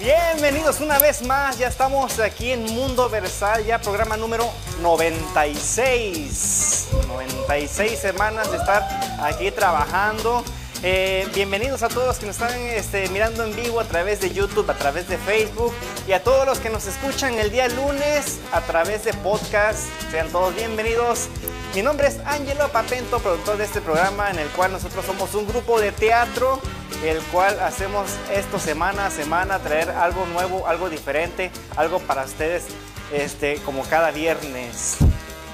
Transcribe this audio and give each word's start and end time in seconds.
Bienvenidos 0.00 0.80
una 0.80 0.98
vez 0.98 1.22
más, 1.22 1.58
ya 1.58 1.68
estamos 1.68 2.18
aquí 2.18 2.52
en 2.52 2.64
Mundo 2.64 3.10
Versal, 3.10 3.64
ya 3.66 3.78
programa 3.78 4.16
número 4.16 4.50
96. 4.80 6.88
96 7.06 7.98
semanas 7.98 8.50
de 8.50 8.56
estar 8.56 8.82
aquí 9.20 9.50
trabajando. 9.50 10.42
Eh, 10.82 11.28
bienvenidos 11.34 11.82
a 11.82 11.88
todos 11.88 12.06
los 12.06 12.18
que 12.18 12.26
nos 12.26 12.40
están 12.40 12.58
este, 12.58 13.08
mirando 13.10 13.44
en 13.44 13.54
vivo 13.54 13.78
a 13.78 13.84
través 13.84 14.20
de 14.20 14.30
YouTube, 14.30 14.68
a 14.70 14.74
través 14.74 15.08
de 15.08 15.18
Facebook 15.18 15.74
y 16.08 16.12
a 16.12 16.24
todos 16.24 16.46
los 16.46 16.58
que 16.58 16.70
nos 16.70 16.86
escuchan 16.86 17.38
el 17.38 17.50
día 17.50 17.68
lunes 17.68 18.40
a 18.52 18.62
través 18.62 19.04
de 19.04 19.12
podcast. 19.14 19.88
Sean 20.10 20.30
todos 20.30 20.56
bienvenidos. 20.56 21.28
Mi 21.74 21.80
nombre 21.80 22.06
es 22.06 22.18
Angelo 22.26 22.68
Papento, 22.68 23.18
productor 23.20 23.56
de 23.56 23.64
este 23.64 23.80
programa 23.80 24.30
en 24.30 24.38
el 24.38 24.48
cual 24.48 24.72
nosotros 24.72 25.06
somos 25.06 25.34
un 25.34 25.46
grupo 25.46 25.80
de 25.80 25.90
teatro, 25.90 26.60
el 27.02 27.18
cual 27.32 27.58
hacemos 27.60 28.10
esto 28.30 28.58
semana 28.58 29.06
a 29.06 29.10
semana, 29.10 29.58
traer 29.58 29.88
algo 29.88 30.26
nuevo, 30.26 30.68
algo 30.68 30.90
diferente, 30.90 31.50
algo 31.74 31.98
para 32.00 32.24
ustedes 32.24 32.64
este, 33.10 33.56
como 33.64 33.84
cada 33.84 34.10
viernes. 34.10 34.98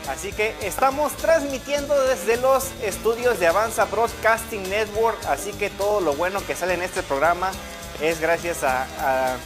Así 0.08 0.32
que 0.32 0.56
estamos 0.60 1.12
transmitiendo 1.12 1.94
desde 2.08 2.36
los 2.36 2.64
estudios 2.82 3.38
de 3.38 3.46
Avanza 3.46 3.84
Broadcasting 3.84 4.68
Network, 4.68 5.24
así 5.28 5.52
que 5.52 5.70
todo 5.70 6.00
lo 6.00 6.14
bueno 6.14 6.44
que 6.44 6.56
sale 6.56 6.74
en 6.74 6.82
este 6.82 7.04
programa 7.04 7.52
es 8.00 8.20
gracias 8.20 8.64
a, 8.64 9.36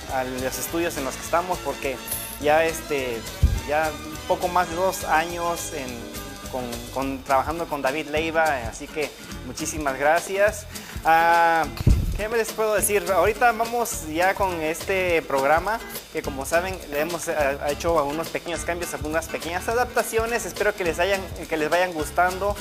los 0.40 0.58
estudios 0.58 0.96
en 0.96 1.04
los 1.04 1.16
que 1.16 1.22
estamos, 1.22 1.58
porque 1.58 1.98
ya 2.40 2.64
este, 2.64 3.20
ya 3.68 3.90
poco 4.26 4.48
más 4.48 4.70
de 4.70 4.76
dos 4.76 5.04
años 5.04 5.72
con, 6.52 7.24
trabajando 7.24 7.66
con 7.66 7.82
David 7.82 8.08
Leiva, 8.08 8.44
así 8.68 8.86
que 8.86 9.10
muchísimas 9.46 9.98
gracias. 9.98 10.66
Ah, 11.04 11.64
¿Qué 12.16 12.28
les 12.28 12.52
puedo 12.52 12.74
decir? 12.74 13.10
Ahorita 13.10 13.50
vamos 13.52 14.06
ya 14.12 14.34
con 14.34 14.60
este 14.60 15.22
programa 15.22 15.80
que 16.12 16.20
como 16.22 16.44
saben 16.44 16.78
le 16.90 17.00
hemos 17.00 17.26
eh, 17.26 17.34
hecho 17.70 17.98
algunos 17.98 18.28
pequeños 18.28 18.60
cambios, 18.60 18.92
algunas 18.92 19.26
pequeñas 19.26 19.66
adaptaciones. 19.68 20.44
Espero 20.44 20.74
que 20.74 20.84
les, 20.84 20.98
hayan, 20.98 21.22
que 21.48 21.56
les 21.56 21.70
vayan 21.70 21.92
gustando. 21.92 22.54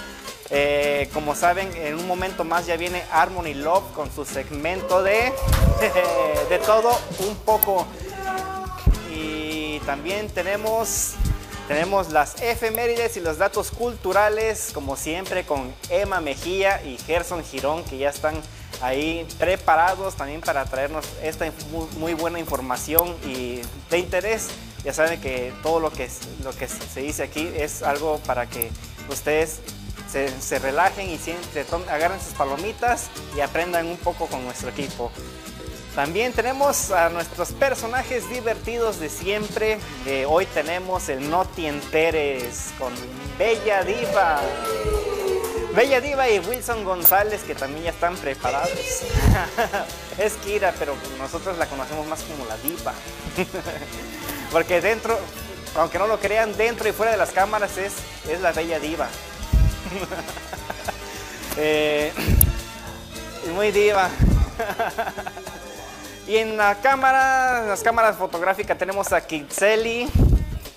Eh, 0.50 1.10
como 1.14 1.36
saben, 1.36 1.70
en 1.76 1.96
un 1.96 2.08
momento 2.08 2.46
más 2.46 2.66
ya 2.66 2.78
viene 2.78 3.04
Harmony 3.12 3.54
Love 3.54 3.92
con 3.94 4.12
su 4.12 4.26
segmento 4.26 5.04
de, 5.04 5.34
de 6.50 6.58
todo 6.60 6.98
un 7.20 7.36
poco. 7.36 7.86
Y 9.14 9.80
también 9.86 10.30
tenemos, 10.30 11.16
tenemos 11.72 12.12
las 12.12 12.42
efemérides 12.42 13.16
y 13.16 13.22
los 13.22 13.38
datos 13.38 13.72
culturales, 13.72 14.72
como 14.74 14.98
siempre, 14.98 15.46
con 15.46 15.74
Emma 15.90 16.20
Mejía 16.20 16.84
y 16.84 16.98
Gerson 16.98 17.46
Girón, 17.46 17.86
que 17.86 17.98
ya 17.98 18.10
están 18.10 18.36
ahí 18.82 19.26
preparados 19.40 20.16
también 20.16 20.42
para 20.42 20.66
traernos 20.66 21.06
esta 21.24 21.50
muy, 21.98 22.14
buena 22.14 22.40
información 22.40 23.16
y 23.26 23.62
de 23.90 24.00
interés. 24.00 24.50
Ya 24.84 24.92
saben 24.92 25.22
que 25.22 25.54
todo 25.64 25.80
lo 25.80 25.94
que, 25.94 26.10
lo 26.44 26.52
que 26.52 26.68
se 26.68 27.04
dice 27.04 27.24
aquí 27.24 27.50
es 27.56 27.84
algo 27.84 28.20
para 28.26 28.48
que 28.48 28.70
ustedes 29.10 29.62
se, 30.10 30.60
relajen 30.60 31.10
y 31.10 31.18
agarren 31.90 32.20
sus 32.20 32.34
palomitas 32.34 33.10
y 33.34 33.40
aprendan 33.40 33.88
un 33.88 33.98
poco 33.98 34.28
con 34.28 34.44
nuestro 34.44 34.68
equipo. 34.72 35.10
También 35.96 36.32
tenemos 36.32 36.92
a 36.92 37.10
nuestros 37.10 37.52
personajes 37.52 38.30
divertidos 38.30 39.00
de 39.00 39.10
siempre. 39.10 39.78
Eh, 40.06 40.26
hoy 40.26 40.46
tenemos 40.46 41.10
el 41.10 41.30
No 41.30 41.44
Te 41.44 41.68
Enteres 41.68 42.70
con 42.80 42.94
Bella 43.38 43.84
Diva. 43.84 44.40
Bella 45.76 46.00
Diva 46.00 46.30
y 46.30 46.40
Wilson 46.40 46.86
González, 46.86 47.42
que 47.44 47.56
también 47.56 47.84
ya 47.84 47.90
están 47.90 48.16
preparados. 48.16 48.72
es 50.18 50.34
Kira, 50.46 50.74
pero 50.80 50.96
nosotros 51.18 51.58
la 51.58 51.66
conocemos 51.66 52.08
más 52.08 52.22
como 52.22 52.46
la 52.46 52.56
Diva. 52.58 52.94
Porque 54.52 54.80
dentro, 54.80 55.20
aunque 55.76 56.00
no 56.00 56.08
lo 56.08 56.22
crean, 56.22 56.56
dentro 56.56 56.88
y 56.88 56.94
fuera 56.94 57.12
de 57.12 57.18
las 57.18 57.32
cámaras 57.32 57.78
es, 57.78 57.94
es 58.30 58.40
la 58.40 58.54
Bella 58.54 58.80
Diva. 58.80 59.10
eh, 61.58 62.14
muy 63.54 63.72
diva. 63.72 64.10
Y 66.32 66.38
en 66.38 66.56
la 66.56 66.76
cámara, 66.76 67.66
las 67.68 67.84
cámaras 67.84 68.16
fotográficas 68.16 68.78
tenemos 68.78 69.12
a 69.12 69.20
Kitseli, 69.20 70.08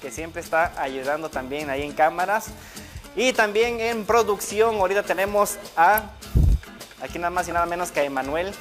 que 0.03 0.11
siempre 0.11 0.43
está 0.43 0.73
ayudando 0.83 1.29
también 1.29 1.71
ahí 1.71 1.83
en 1.83 1.93
cámaras. 1.93 2.47
Y 3.15 3.33
también 3.35 3.79
en 3.79 4.05
producción, 4.05 4.75
ahorita 4.75 5.05
tenemos 5.05 5.57
a, 5.77 6.11
aquí 7.01 7.21
nada 7.21 7.31
más 7.31 7.47
y 7.47 7.53
nada 7.53 7.67
menos 7.67 7.93
que 7.93 8.01
a 8.01 8.03
Emanuel, 8.03 8.53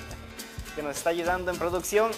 que 0.74 0.82
nos 0.82 0.96
está 0.96 1.10
ayudando 1.10 1.50
en 1.50 1.58
producción. 1.58 2.10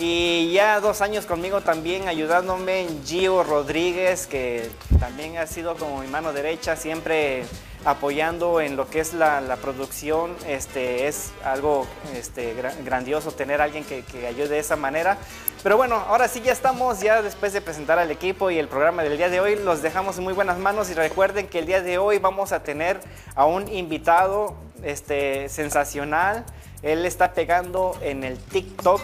Y 0.00 0.50
ya 0.52 0.80
dos 0.80 1.00
años 1.00 1.24
conmigo 1.24 1.60
también 1.60 2.08
ayudándome 2.08 2.88
Gio 3.04 3.44
Rodríguez, 3.44 4.26
que 4.26 4.68
también 4.98 5.38
ha 5.38 5.46
sido 5.46 5.76
como 5.76 6.00
mi 6.00 6.08
mano 6.08 6.32
derecha, 6.32 6.74
siempre 6.74 7.44
apoyando 7.84 8.60
en 8.60 8.76
lo 8.76 8.88
que 8.88 9.00
es 9.00 9.12
la, 9.12 9.56
producción. 9.60 10.34
Este, 10.46 11.06
es 11.08 11.32
algo 11.44 11.86
este, 12.14 12.54
grandioso 12.84 13.32
tener 13.32 13.60
a 13.60 13.64
alguien 13.64 13.84
que, 13.84 14.26
ayude 14.26 14.48
de 14.48 14.58
esa 14.58 14.76
manera. 14.76 15.18
Pero 15.62 15.76
bueno, 15.76 15.96
ahora 15.96 16.28
sí 16.28 16.42
ya 16.42 16.52
estamos, 16.52 17.00
ya 17.00 17.22
después 17.22 17.52
de 17.52 17.60
presentar 17.60 17.98
al 17.98 18.10
equipo 18.10 18.50
y 18.50 18.58
el 18.58 18.68
programa 18.68 19.02
del 19.02 19.16
día 19.16 19.30
de 19.30 19.40
hoy, 19.40 19.56
los 19.56 19.80
dejamos 19.80 20.18
en 20.18 20.24
muy 20.24 20.34
buenas 20.34 20.58
manos 20.58 20.90
y 20.90 20.94
recuerden 20.94 21.46
que 21.46 21.60
el 21.60 21.66
día 21.66 21.80
de 21.80 21.96
hoy 21.96 22.18
vamos 22.18 22.52
a 22.52 22.62
tener 22.62 23.00
a 23.34 23.46
un 23.46 23.68
invitado 23.68 24.56
este, 24.82 25.48
sensacional. 25.48 26.44
Él 26.82 27.06
está 27.06 27.32
pegando 27.32 27.96
en 28.02 28.24
el 28.24 28.38
TikTok. 28.38 29.00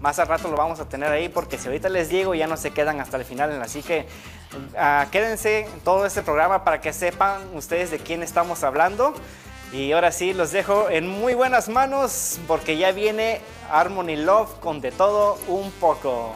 Más 0.00 0.18
al 0.18 0.28
rato 0.28 0.48
lo 0.48 0.56
vamos 0.56 0.78
a 0.78 0.88
tener 0.88 1.10
ahí 1.10 1.28
porque 1.28 1.58
si 1.58 1.66
ahorita 1.66 1.88
les 1.88 2.08
digo 2.08 2.34
ya 2.34 2.46
no 2.46 2.56
se 2.56 2.70
quedan 2.70 3.00
hasta 3.00 3.16
el 3.16 3.24
final. 3.24 3.60
Así 3.62 3.82
que 3.82 4.06
Ah, 4.76 5.06
quédense 5.10 5.66
en 5.66 5.80
todo 5.80 6.06
este 6.06 6.22
programa 6.22 6.64
para 6.64 6.80
que 6.80 6.92
sepan 6.92 7.42
ustedes 7.54 7.90
de 7.90 7.98
quién 7.98 8.22
estamos 8.22 8.62
hablando. 8.64 9.14
Y 9.72 9.92
ahora 9.92 10.12
sí, 10.12 10.32
los 10.32 10.50
dejo 10.50 10.88
en 10.88 11.06
muy 11.06 11.34
buenas 11.34 11.68
manos 11.68 12.40
porque 12.46 12.78
ya 12.78 12.92
viene 12.92 13.42
Harmony 13.70 14.16
Love 14.16 14.58
con 14.60 14.80
de 14.80 14.92
todo 14.92 15.38
un 15.46 15.70
poco. 15.72 16.34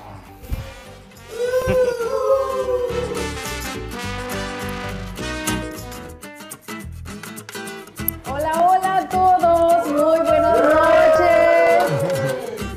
Hola, 8.31 8.69
hola 8.69 8.97
a 8.97 9.09
todos, 9.09 9.87
muy 9.87 10.21
buenas 10.27 10.59
noches. 10.63 11.85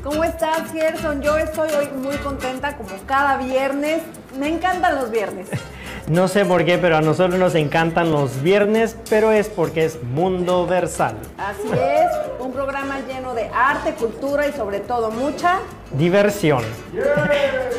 ¿Cómo 0.02 0.24
estás, 0.24 0.72
Gerson? 0.72 1.20
Yo 1.20 1.36
estoy 1.36 1.70
hoy 1.72 1.88
muy 1.88 2.16
contenta 2.18 2.78
como 2.78 2.96
cada 3.06 3.36
viernes 3.36 4.02
me 4.38 4.48
encantan 4.48 4.96
los 4.96 5.10
viernes. 5.10 5.48
No 6.08 6.28
sé 6.28 6.44
por 6.44 6.64
qué, 6.64 6.78
pero 6.78 6.96
a 6.96 7.00
nosotros 7.00 7.36
nos 7.36 7.56
encantan 7.56 8.12
los 8.12 8.40
viernes, 8.40 8.96
pero 9.10 9.32
es 9.32 9.48
porque 9.48 9.84
es 9.84 10.00
Mundo 10.04 10.64
Versal. 10.64 11.16
Así 11.36 11.68
es, 11.72 12.06
un 12.38 12.52
programa 12.52 13.00
lleno 13.08 13.34
de 13.34 13.50
arte, 13.52 13.92
cultura 13.94 14.46
y 14.46 14.52
sobre 14.52 14.78
todo 14.78 15.10
mucha 15.10 15.58
diversión. 15.98 16.62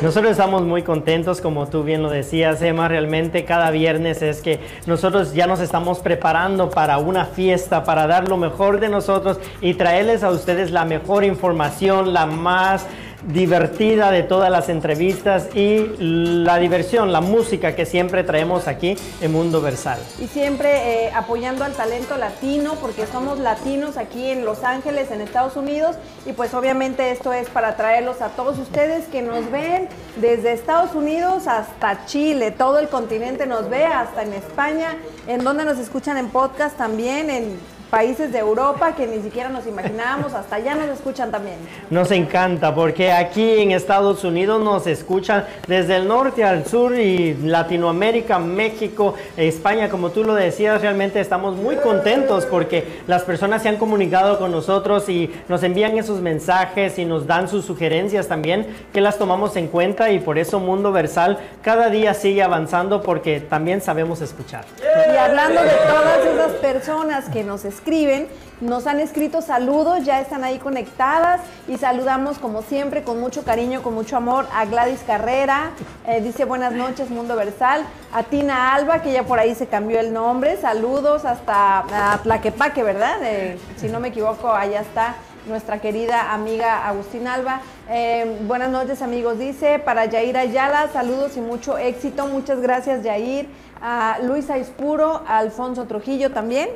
Nosotros 0.02 0.32
estamos 0.32 0.60
muy 0.60 0.82
contentos, 0.82 1.40
como 1.40 1.68
tú 1.68 1.84
bien 1.84 2.02
lo 2.02 2.10
decías, 2.10 2.60
Emma, 2.60 2.86
realmente 2.86 3.46
cada 3.46 3.70
viernes 3.70 4.20
es 4.20 4.42
que 4.42 4.60
nosotros 4.84 5.32
ya 5.32 5.46
nos 5.46 5.60
estamos 5.60 6.00
preparando 6.00 6.68
para 6.68 6.98
una 6.98 7.24
fiesta, 7.24 7.84
para 7.84 8.06
dar 8.06 8.28
lo 8.28 8.36
mejor 8.36 8.78
de 8.78 8.90
nosotros 8.90 9.40
y 9.62 9.72
traerles 9.72 10.22
a 10.22 10.28
ustedes 10.28 10.70
la 10.70 10.84
mejor 10.84 11.24
información, 11.24 12.12
la 12.12 12.26
más 12.26 12.84
divertida 13.26 14.10
de 14.10 14.22
todas 14.22 14.50
las 14.50 14.68
entrevistas 14.68 15.48
y 15.54 15.86
la 15.98 16.58
diversión, 16.58 17.12
la 17.12 17.20
música 17.20 17.74
que 17.74 17.84
siempre 17.84 18.22
traemos 18.22 18.68
aquí 18.68 18.96
en 19.20 19.32
Mundo 19.32 19.60
Versal. 19.60 19.98
Y 20.20 20.26
siempre 20.26 21.06
eh, 21.06 21.12
apoyando 21.14 21.64
al 21.64 21.72
talento 21.72 22.16
latino, 22.16 22.74
porque 22.80 23.06
somos 23.06 23.38
latinos 23.38 23.96
aquí 23.96 24.30
en 24.30 24.44
Los 24.44 24.62
Ángeles, 24.62 25.10
en 25.10 25.20
Estados 25.20 25.56
Unidos, 25.56 25.96
y 26.26 26.32
pues 26.32 26.54
obviamente 26.54 27.10
esto 27.10 27.32
es 27.32 27.48
para 27.48 27.76
traerlos 27.76 28.20
a 28.20 28.28
todos 28.28 28.58
ustedes 28.58 29.06
que 29.06 29.22
nos 29.22 29.50
ven 29.50 29.88
desde 30.16 30.52
Estados 30.52 30.94
Unidos 30.94 31.46
hasta 31.46 32.06
Chile, 32.06 32.50
todo 32.50 32.78
el 32.78 32.88
continente 32.88 33.46
nos 33.46 33.68
ve, 33.68 33.84
hasta 33.84 34.22
en 34.22 34.32
España, 34.34 34.96
en 35.26 35.42
donde 35.42 35.64
nos 35.64 35.78
escuchan 35.78 36.16
en 36.18 36.28
podcast 36.28 36.76
también, 36.76 37.30
en 37.30 37.77
países 37.90 38.32
de 38.32 38.38
Europa 38.38 38.94
que 38.94 39.06
ni 39.06 39.22
siquiera 39.22 39.48
nos 39.48 39.66
imaginábamos, 39.66 40.34
hasta 40.34 40.56
allá 40.56 40.74
nos 40.74 40.88
escuchan 40.88 41.30
también. 41.30 41.56
Nos 41.90 42.10
encanta 42.10 42.74
porque 42.74 43.12
aquí 43.12 43.60
en 43.60 43.72
Estados 43.72 44.24
Unidos 44.24 44.62
nos 44.62 44.86
escuchan 44.86 45.46
desde 45.66 45.96
el 45.96 46.06
norte 46.06 46.44
al 46.44 46.66
sur 46.66 46.94
y 46.94 47.34
Latinoamérica, 47.34 48.38
México, 48.38 49.14
España, 49.36 49.88
como 49.88 50.10
tú 50.10 50.24
lo 50.24 50.34
decías, 50.34 50.82
realmente 50.82 51.20
estamos 51.20 51.56
muy 51.56 51.76
contentos 51.76 52.44
porque 52.44 53.00
las 53.06 53.22
personas 53.22 53.62
se 53.62 53.68
han 53.68 53.76
comunicado 53.76 54.38
con 54.38 54.50
nosotros 54.50 55.08
y 55.08 55.32
nos 55.48 55.62
envían 55.62 55.96
esos 55.96 56.20
mensajes 56.20 56.98
y 56.98 57.04
nos 57.04 57.26
dan 57.26 57.48
sus 57.48 57.64
sugerencias 57.64 58.28
también 58.28 58.66
que 58.92 59.00
las 59.00 59.18
tomamos 59.18 59.56
en 59.56 59.68
cuenta 59.68 60.10
y 60.10 60.18
por 60.18 60.38
eso 60.38 60.60
Mundo 60.60 60.92
Versal 60.92 61.38
cada 61.62 61.88
día 61.88 62.14
sigue 62.14 62.42
avanzando 62.42 63.02
porque 63.02 63.40
también 63.40 63.80
sabemos 63.80 64.20
escuchar. 64.20 64.64
Y 64.80 65.16
hablando 65.16 65.62
de 65.62 65.70
todas 65.88 66.26
esas 66.26 66.52
personas 66.60 67.28
que 67.30 67.44
nos 67.44 67.64
escuchan, 67.64 67.77
escriben. 67.78 68.26
Nos 68.60 68.88
han 68.88 68.98
escrito 68.98 69.40
saludos, 69.40 70.04
ya 70.04 70.20
están 70.20 70.42
ahí 70.42 70.58
conectadas 70.58 71.40
y 71.68 71.76
saludamos 71.76 72.38
como 72.38 72.62
siempre 72.62 73.04
con 73.04 73.20
mucho 73.20 73.44
cariño, 73.44 73.82
con 73.84 73.94
mucho 73.94 74.16
amor 74.16 74.46
a 74.52 74.64
Gladys 74.64 75.04
Carrera, 75.06 75.70
eh, 76.08 76.20
dice 76.20 76.44
buenas 76.44 76.72
noches 76.72 77.08
Mundo 77.08 77.36
Versal, 77.36 77.84
a 78.12 78.24
Tina 78.24 78.74
Alba 78.74 79.00
que 79.00 79.12
ya 79.12 79.22
por 79.22 79.38
ahí 79.38 79.54
se 79.54 79.68
cambió 79.68 80.00
el 80.00 80.12
nombre, 80.12 80.56
saludos 80.56 81.24
hasta 81.24 82.14
a 82.14 82.18
Tlaquepaque, 82.18 82.82
¿verdad? 82.82 83.18
Eh, 83.22 83.58
si 83.76 83.86
no 83.88 84.00
me 84.00 84.08
equivoco, 84.08 84.50
allá 84.50 84.80
está 84.80 85.14
nuestra 85.46 85.80
querida 85.80 86.34
amiga 86.34 86.86
Agustín 86.88 87.28
Alba. 87.28 87.60
Eh, 87.88 88.38
buenas 88.48 88.70
noches 88.70 89.02
amigos, 89.02 89.38
dice 89.38 89.78
para 89.78 90.06
Yair 90.06 90.36
Ayala, 90.36 90.88
saludos 90.92 91.36
y 91.36 91.40
mucho 91.40 91.78
éxito, 91.78 92.26
muchas 92.26 92.60
gracias 92.60 93.04
Yair, 93.04 93.48
a 93.80 94.18
Luisa 94.20 94.58
Ispuro, 94.58 95.22
a 95.28 95.38
Alfonso 95.38 95.84
Trujillo 95.84 96.32
también. 96.32 96.70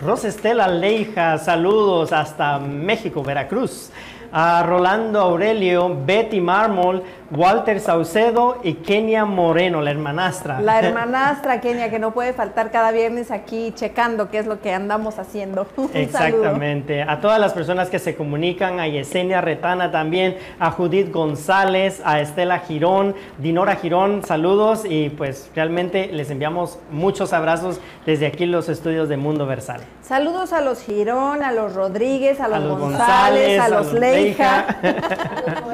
Rosestela 0.00 0.66
Leija, 0.68 1.38
saludos 1.38 2.12
hasta 2.12 2.58
México, 2.58 3.22
Veracruz. 3.22 3.90
A 4.30 4.62
Rolando 4.62 5.20
Aurelio, 5.20 5.96
Betty 6.04 6.40
Mármol, 6.40 7.02
Walter 7.30 7.78
Saucedo 7.80 8.58
y 8.62 8.74
Kenia 8.74 9.24
Moreno, 9.26 9.82
la 9.82 9.90
hermanastra. 9.90 10.60
La 10.60 10.78
hermanastra 10.82 11.60
Kenia, 11.60 11.90
que 11.90 11.98
no 11.98 12.12
puede 12.12 12.32
faltar 12.32 12.70
cada 12.70 12.90
viernes 12.90 13.30
aquí 13.30 13.72
checando 13.74 14.30
qué 14.30 14.38
es 14.38 14.46
lo 14.46 14.60
que 14.60 14.72
andamos 14.72 15.18
haciendo. 15.18 15.66
Exactamente. 15.94 17.02
A 17.02 17.20
todas 17.20 17.38
las 17.38 17.52
personas 17.52 17.90
que 17.90 17.98
se 17.98 18.16
comunican, 18.16 18.80
a 18.80 18.88
Yesenia 18.88 19.40
Retana 19.40 19.90
también, 19.90 20.38
a 20.58 20.70
Judith 20.70 21.12
González, 21.12 22.00
a 22.04 22.20
Estela 22.20 22.60
Girón, 22.60 23.14
Dinora 23.38 23.76
Girón, 23.76 24.24
saludos 24.24 24.84
y 24.88 25.10
pues 25.10 25.50
realmente 25.54 26.08
les 26.12 26.30
enviamos 26.30 26.78
muchos 26.90 27.32
abrazos 27.32 27.80
desde 28.06 28.26
aquí 28.26 28.46
los 28.46 28.68
estudios 28.68 29.08
de 29.08 29.16
Mundo 29.18 29.46
Versal. 29.46 29.82
Saludos 30.02 30.54
a 30.54 30.62
los 30.62 30.82
Girón, 30.82 31.42
a 31.42 31.52
los 31.52 31.74
Rodríguez, 31.74 32.40
a 32.40 32.48
los, 32.48 32.78
González, 32.78 33.60
a 33.60 33.68
los, 33.68 33.92
Leija, 33.92 34.64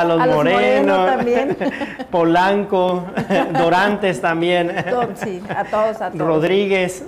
a 0.00 0.04
los 0.04 0.26
Moreno, 0.26 1.06
también. 1.06 1.56
Polanco, 2.10 3.04
Dorantes 3.52 4.20
también. 4.20 4.74
Sí, 5.16 5.42
a 5.48 5.64
todos, 5.64 6.00
a 6.00 6.10
todos. 6.10 6.26
Rodríguez. 6.26 7.04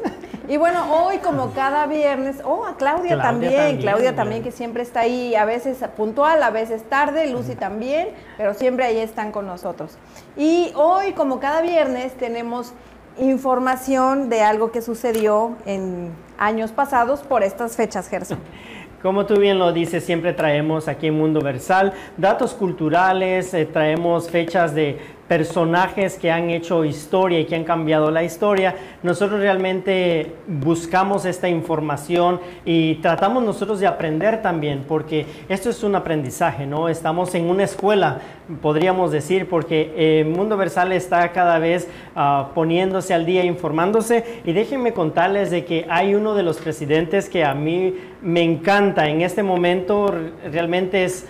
Y 0.51 0.57
bueno, 0.57 0.85
hoy 0.93 1.19
como 1.19 1.53
cada 1.53 1.87
viernes, 1.87 2.39
oh, 2.45 2.67
a 2.67 2.77
Claudia, 2.77 3.23
también, 3.23 3.79
Claudia 3.79 4.17
también 4.17 4.43
que 4.43 4.51
siempre 4.51 4.83
está 4.83 5.01
ahí, 5.01 5.37
a 5.37 5.45
veces 5.45 5.79
puntual, 5.97 6.43
a 6.43 6.51
veces 6.51 6.83
tarde, 6.89 7.29
Lucy 7.29 7.55
también, 7.55 8.09
pero 8.37 8.53
siempre 8.55 8.85
ahí 8.85 8.99
están 8.99 9.31
con 9.31 9.47
nosotros. 9.47 9.97
Y 10.37 10.73
hoy 10.75 11.13
como 11.13 11.39
cada 11.39 11.63
viernes 11.63 12.15
tenemos 12.15 12.73
información 13.17 14.29
de 14.29 14.43
algo 14.43 14.73
que 14.73 14.83
sucedió 14.83 15.57
en 15.67 16.11
años 16.37 16.73
pasados 16.73 17.21
por 17.21 17.45
estas 17.45 17.77
fechas, 17.77 18.09
Gerson. 18.09 18.41
Como 19.03 19.25
tú 19.25 19.37
bien 19.37 19.59
lo 19.59 19.73
dices, 19.73 20.05
siempre 20.05 20.35
traemos 20.35 20.87
aquí 20.87 21.07
en 21.07 21.15
Mundo 21.15 21.41
Versal 21.41 21.95
datos 22.19 22.53
culturales, 22.53 23.55
eh, 23.55 23.65
traemos 23.65 24.29
fechas 24.29 24.75
de 24.75 24.99
personajes 25.31 26.19
que 26.19 26.33
han 26.33 26.51
hecho 26.51 26.85
historia 26.85 27.39
y 27.39 27.45
que 27.45 27.55
han 27.55 27.63
cambiado 27.63 28.11
la 28.11 28.25
historia, 28.25 28.75
nosotros 29.05 29.39
realmente 29.39 30.35
buscamos 30.49 31.25
esta 31.25 31.49
información 31.49 32.41
y 32.65 32.97
tratamos 32.97 33.45
nosotros 33.45 33.79
de 33.79 33.87
aprender 33.87 34.43
también, 34.43 34.85
porque 34.89 35.27
esto 35.49 35.71
es 35.71 35.85
un 35.85 35.95
aprendizaje, 35.95 36.67
¿no? 36.67 36.89
Estamos 36.89 37.33
en 37.37 37.49
una 37.49 37.63
escuela, 37.63 38.19
podríamos 38.61 39.13
decir, 39.13 39.49
porque 39.49 39.95
eh, 39.97 40.25
Mundo 40.25 40.57
Versal 40.57 40.91
está 40.91 41.31
cada 41.31 41.61
vez 41.61 41.87
ah, 42.17 42.49
poniéndose 42.53 43.15
al 43.15 43.25
día, 43.25 43.45
informándose, 43.45 44.43
y 44.45 44.53
déjenme 44.53 44.93
contarles 44.93 45.53
de 45.53 45.65
que 45.65 45.87
hay 45.89 46.17
uno 46.17 46.35
de 46.35 46.43
los 46.43 46.57
presidentes 46.57 47.29
que 47.29 47.45
a 47.45 47.55
mí 47.55 47.95
me 48.21 48.43
encanta 48.43 49.09
en 49.09 49.21
este 49.21 49.45
momento, 49.45 50.13
realmente 50.51 51.05
es, 51.05 51.29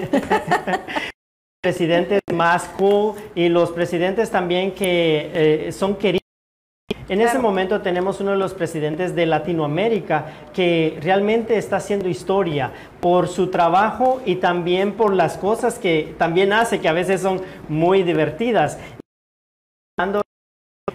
presidentes 1.62 2.20
más 2.32 2.64
cool 2.76 3.14
y 3.34 3.48
los 3.48 3.70
presidentes 3.70 4.30
también 4.30 4.72
que 4.72 5.30
eh, 5.68 5.72
son 5.72 5.96
queridos. 5.96 6.22
En 7.08 7.20
ese 7.20 7.38
momento 7.38 7.82
tenemos 7.82 8.20
uno 8.20 8.30
de 8.30 8.36
los 8.36 8.54
presidentes 8.54 9.14
de 9.14 9.26
Latinoamérica 9.26 10.48
que 10.54 10.98
realmente 11.02 11.58
está 11.58 11.76
haciendo 11.76 12.08
historia 12.08 12.72
por 13.00 13.28
su 13.28 13.48
trabajo 13.48 14.22
y 14.24 14.36
también 14.36 14.92
por 14.92 15.14
las 15.14 15.36
cosas 15.36 15.78
que 15.78 16.14
también 16.18 16.52
hace, 16.52 16.80
que 16.80 16.88
a 16.88 16.92
veces 16.92 17.20
son 17.20 17.40
muy 17.68 18.02
divertidas. 18.02 18.78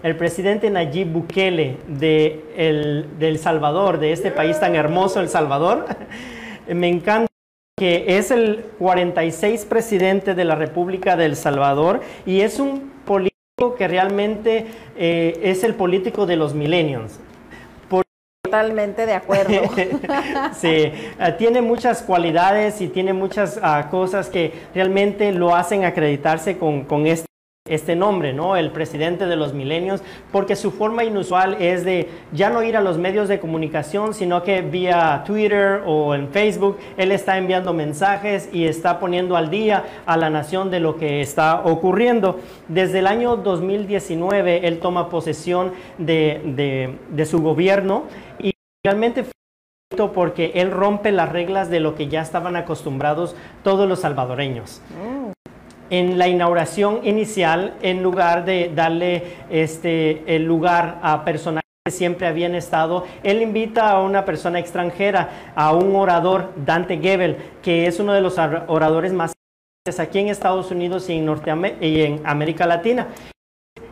El 0.04 0.16
presidente 0.16 0.70
Nayib 0.70 1.08
Bukele 1.08 1.78
de 1.88 2.46
el, 2.56 3.20
de 3.20 3.30
El 3.30 3.40
Salvador, 3.40 4.00
de 4.00 4.12
este 4.12 4.32
país 4.32 4.60
tan 4.60 4.76
hermoso, 4.76 5.20
El 5.20 5.30
Salvador, 5.30 5.86
me 6.68 6.88
encanta 6.88 7.28
que 7.80 8.18
es 8.18 8.32
el 8.32 8.66
46 8.80 9.66
presidente 9.66 10.34
de 10.34 10.46
la 10.46 10.56
República 10.56 11.16
de 11.16 11.26
El 11.26 11.36
Salvador 11.36 12.02
y 12.26 12.42
es 12.42 12.60
un 12.60 12.92
político 13.06 13.76
que 13.78 13.88
realmente 13.88 14.66
eh, 14.98 15.40
es 15.44 15.64
el 15.64 15.76
político 15.76 16.26
de 16.26 16.38
los 16.38 16.56
millennials. 16.56 17.20
Totalmente 18.44 19.06
de 19.06 19.14
acuerdo. 19.14 19.62
sí, 20.54 20.68
eh, 20.70 21.36
tiene 21.38 21.62
muchas 21.62 22.02
cualidades 22.02 22.82
y 22.82 22.88
tiene 22.88 23.14
muchas 23.14 23.60
ah, 23.62 23.90
cosas 23.92 24.30
que 24.30 24.54
realmente 24.74 25.32
lo 25.32 25.54
hacen 25.54 25.86
acreditarse 25.86 26.58
con, 26.58 26.84
con 26.86 27.06
este 27.06 27.28
este 27.70 27.96
nombre, 27.96 28.34
¿no? 28.34 28.56
El 28.56 28.72
presidente 28.72 29.26
de 29.26 29.36
los 29.36 29.54
milenios, 29.54 30.02
porque 30.32 30.56
su 30.56 30.72
forma 30.72 31.04
inusual 31.04 31.58
es 31.60 31.84
de 31.84 32.10
ya 32.32 32.50
no 32.50 32.64
ir 32.64 32.78
a 32.78 32.82
los 32.82 32.98
medios 32.98 33.28
de 33.28 33.40
comunicación, 33.40 34.14
sino 34.14 34.44
que 34.44 34.62
vía 34.62 35.24
Twitter 35.26 35.82
o 35.86 36.16
en 36.16 36.30
Facebook, 36.30 36.78
él 36.98 37.12
está 37.12 37.38
enviando 37.38 37.74
mensajes 37.74 38.50
y 38.52 38.66
está 38.66 39.00
poniendo 39.00 39.38
al 39.38 39.50
día 39.50 39.84
a 40.06 40.18
la 40.18 40.30
nación 40.30 40.72
de 40.72 40.80
lo 40.80 40.98
que 40.98 41.22
está 41.22 41.62
ocurriendo. 41.64 42.40
Desde 42.68 43.00
el 43.00 43.08
año 43.08 43.38
2019, 43.38 44.68
él 44.68 44.80
toma 44.80 45.10
posesión 45.10 45.74
de, 45.98 47.26
su 47.26 47.42
gobierno 47.42 48.04
y 48.40 48.54
realmente 48.84 49.26
porque 50.14 50.52
él 50.56 50.72
rompe 50.72 51.12
las 51.12 51.32
reglas 51.32 51.70
de 51.70 51.80
lo 51.80 51.96
que 51.96 52.08
ya 52.08 52.22
estaban 52.22 52.56
acostumbrados 52.56 53.36
todos 53.64 53.88
los 53.88 54.00
salvadoreños. 54.00 54.82
Mm 54.92 55.27
en 55.90 56.18
la 56.18 56.28
inauguración 56.28 57.02
inicial, 57.04 57.76
en 57.82 58.04
lugar 58.04 58.46
de 58.46 58.72
darle 58.74 59.24
este, 59.50 60.36
el 60.36 60.44
lugar 60.46 61.00
a 61.02 61.24
personajes 61.24 61.64
que 61.86 61.92
siempre 61.92 62.28
habían 62.28 62.56
estado, 62.56 63.06
él 63.24 63.42
invita 63.42 63.92
a 63.92 64.02
una 64.02 64.26
persona 64.26 64.60
extranjera, 64.60 65.54
a 65.56 65.74
un 65.74 65.96
orador, 65.96 66.52
Dante 66.66 66.98
Gebel, 66.98 67.38
que 67.62 67.88
es 67.88 68.00
uno 68.00 68.14
de 68.14 68.22
los 68.22 68.38
oradores 68.38 69.14
más 69.14 69.34
aquí 69.98 70.20
en 70.20 70.28
Estados 70.28 70.70
Unidos 70.70 71.10
y 71.10 71.14
en, 71.14 71.76
y 71.80 72.02
en 72.02 72.22
América 72.26 72.66
Latina. 72.66 73.08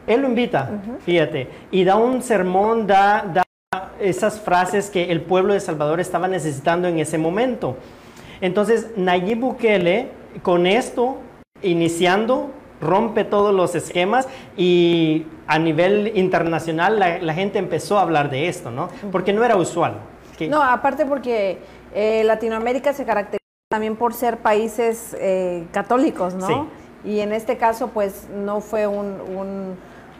Él 0.05 0.21
lo 0.21 0.27
invita, 0.27 0.81
fíjate, 0.99 1.47
y 1.71 1.83
da 1.83 1.95
un 1.95 2.21
sermón, 2.21 2.85
da, 2.85 3.25
da 3.33 3.43
esas 3.99 4.39
frases 4.39 4.89
que 4.89 5.11
el 5.11 5.21
pueblo 5.21 5.53
de 5.53 5.59
Salvador 5.59 5.99
estaba 5.99 6.27
necesitando 6.27 6.87
en 6.87 6.99
ese 6.99 7.17
momento. 7.17 7.77
Entonces, 8.41 8.91
Nayib 8.97 9.39
Bukele, 9.39 10.09
con 10.43 10.67
esto, 10.67 11.19
iniciando, 11.65 12.51
rompe 12.81 13.23
todos 13.23 13.53
los 13.53 13.75
esquemas 13.75 14.27
y 14.57 15.25
a 15.47 15.59
nivel 15.59 16.11
internacional 16.15 16.99
la, 16.99 17.33
gente 17.33 17.59
empezó 17.59 17.97
a 17.97 18.01
hablar 18.01 18.29
de 18.29 18.47
esto, 18.47 18.71
¿no? 18.71 18.89
Porque 19.11 19.33
no 19.33 19.43
era 19.43 19.55
usual. 19.57 19.99
No, 20.49 20.61
aparte 20.61 21.05
porque 21.05 21.59
eh, 21.93 22.23
Latinoamérica 22.25 22.93
se 22.93 23.05
caracteriza 23.05 23.39
también 23.69 23.95
por 23.95 24.13
ser 24.13 24.37
países 24.37 25.15
eh, 25.19 25.65
católicos, 25.71 26.33
¿no? 26.33 26.67
Y 27.03 27.19
en 27.19 27.31
este 27.31 27.57
caso, 27.57 27.89
pues 27.89 28.27
no 28.33 28.61
fue 28.61 28.87
un, 28.87 29.77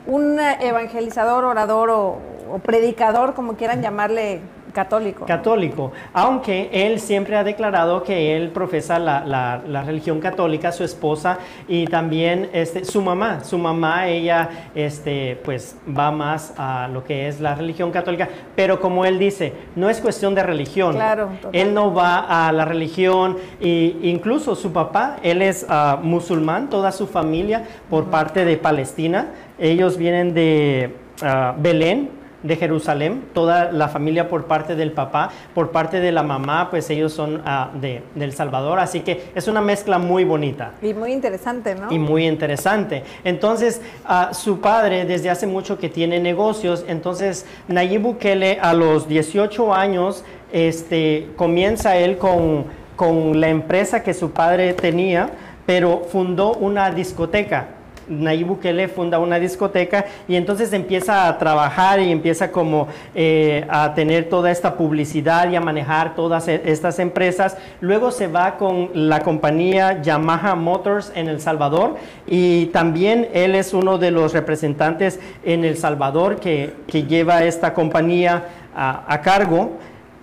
un, 0.08 0.40
evangelizador, 0.40 1.44
orador 1.44 1.90
o, 1.90 2.20
o 2.52 2.60
predicador, 2.60 3.34
como 3.34 3.56
quieran 3.56 3.82
llamarle 3.82 4.42
Católico. 4.76 5.26
Católico, 5.26 5.94
aunque 6.12 6.70
él 6.74 7.00
siempre 7.00 7.38
ha 7.38 7.46
declarado 7.46 8.04
que 8.04 8.36
él 8.36 8.50
profesa 8.50 9.00
la, 9.00 9.84
religión 9.86 10.20
católica, 10.20 10.74
su 10.74 10.84
esposa 10.84 11.38
y 11.70 11.86
también 11.86 12.50
este, 12.52 12.84
su 12.84 13.02
mamá. 13.02 13.42
Su 13.46 13.58
mamá, 13.58 14.10
ella 14.10 14.50
este, 14.76 15.40
pues 15.46 15.78
va 15.88 16.12
más 16.12 16.54
a 16.58 16.90
lo 16.92 17.06
que 17.06 17.30
es 17.30 17.40
la 17.40 17.56
religión 17.56 17.90
católica, 17.92 18.28
pero 18.54 18.82
como 18.82 19.06
él 19.06 19.18
dice, 19.18 19.54
no 19.78 19.90
es 19.90 20.02
cuestión 20.02 20.36
de 20.36 20.44
religión. 20.44 20.92
Claro, 20.94 21.30
él 21.54 21.74
no 21.74 21.94
va 21.94 22.48
a 22.48 22.52
la 22.52 22.66
religión, 22.66 23.38
e 23.62 23.96
incluso 24.02 24.56
su 24.56 24.74
papá, 24.74 25.16
él 25.24 25.42
es 25.42 25.66
ah, 25.70 25.98
musulmán, 26.04 26.70
toda 26.70 26.92
su 26.92 27.08
familia 27.08 27.64
por 27.90 28.08
parte 28.08 28.44
de 28.44 28.58
Palestina. 28.58 29.28
Ellos 29.58 29.96
vienen 29.96 30.34
de 30.34 30.94
ah, 31.22 31.56
Belén, 31.58 32.25
de 32.46 32.56
Jerusalén, 32.56 33.24
toda 33.34 33.72
la 33.72 33.88
familia 33.88 34.30
por 34.30 34.46
parte 34.46 34.76
del 34.76 34.92
papá, 34.92 35.32
por 35.54 35.72
parte 35.72 36.00
de 36.00 36.12
la 36.12 36.24
mamá, 36.24 36.70
pues 36.70 36.90
ellos 36.90 37.12
son 37.12 37.42
ah, 37.46 37.72
de, 37.74 38.04
El 38.20 38.34
Salvador, 38.34 38.80
así 38.80 39.02
que 39.02 39.32
es 39.34 39.48
una 39.48 39.62
mezcla 39.62 39.98
muy 39.98 40.24
bonita. 40.24 40.74
Y 40.82 40.94
muy 40.94 41.12
interesante, 41.12 41.76
¿no? 41.76 41.92
Y 41.92 41.98
muy 41.98 42.28
interesante. 42.28 43.04
Entonces, 43.24 43.82
ah, 44.06 44.30
su 44.34 44.62
padre 44.62 45.06
desde 45.06 45.30
hace 45.30 45.48
mucho 45.48 45.80
que 45.80 45.90
tiene 45.90 46.20
negocios, 46.20 46.86
entonces 46.88 47.46
Nayib 47.68 48.02
Bukele 48.02 48.60
a 48.62 48.74
los 48.74 49.08
18 49.08 49.74
años 49.74 50.24
este, 50.52 51.30
comienza 51.36 51.98
él 51.98 52.18
con, 52.18 52.66
con 52.96 53.42
la 53.42 53.50
empresa 53.50 54.04
que 54.04 54.14
su 54.14 54.32
padre 54.32 54.74
tenía, 54.74 55.32
pero 55.66 56.04
fundó 56.12 56.54
una 56.54 56.92
discoteca 56.92 57.75
Nayib 58.08 58.48
Bukele 58.48 58.88
funda 58.88 59.20
una 59.20 59.40
discoteca 59.40 60.06
y 60.28 60.36
entonces 60.36 60.74
empieza 60.74 61.28
a 61.28 61.38
trabajar 61.38 62.00
y 62.00 62.12
empieza 62.12 62.52
como 62.52 62.88
eh, 63.14 63.66
a 63.70 63.94
tener 63.94 64.30
toda 64.30 64.52
esta 64.52 64.76
publicidad 64.76 65.50
y 65.50 65.56
a 65.56 65.62
manejar 65.62 66.16
todas 66.16 66.48
e, 66.48 66.62
estas 66.66 67.00
empresas. 67.00 67.58
Luego 67.82 68.12
se 68.12 68.28
va 68.28 68.58
con 68.58 68.90
la 68.94 69.22
compañía 69.22 70.02
Yamaha 70.02 70.56
Motors 70.56 71.12
en 71.16 71.28
El 71.28 71.42
Salvador 71.42 71.96
y 72.28 72.68
también 72.68 73.28
él 73.34 73.56
es 73.56 73.74
uno 73.74 73.98
de 73.98 74.12
los 74.12 74.34
representantes 74.34 75.20
en 75.44 75.66
El 75.66 75.78
Salvador 75.78 76.40
que, 76.40 76.74
lleva 77.08 77.44
esta 77.44 77.74
compañía 77.74 78.46
a 78.74 79.22
cargo 79.22 79.74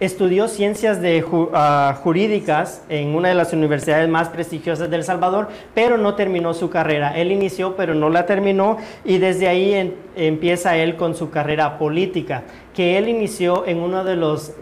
estudió 0.05 0.49
ciencias 0.49 1.01
de, 1.01 1.25
ah, 1.55 1.97
jurídicas 2.03 2.83
en 2.89 3.15
una 3.15 3.29
de 3.29 3.35
las 3.35 3.53
universidades 3.53 4.09
más 4.09 4.29
prestigiosas 4.29 4.91
de 4.91 4.97
El 4.97 5.05
Salvador, 5.05 5.49
pero 5.75 5.97
no 5.97 6.17
terminó 6.17 6.55
su 6.55 6.71
carrera. 6.71 7.17
Él 7.17 7.31
inició, 7.31 7.77
pero 7.77 7.95
no 7.95 8.11
la 8.11 8.27
terminó 8.27 8.79
y 9.05 9.19
desde 9.19 9.47
ahí 9.47 9.95
empieza 10.17 10.77
él 10.77 10.97
con 10.97 11.15
su 11.15 11.31
carrera 11.31 11.79
política, 11.79 12.43
que 12.75 12.99
él 12.99 13.09
inició 13.09 13.65
en 13.65 13.79
uno 13.79 14.03
de, 14.03 14.17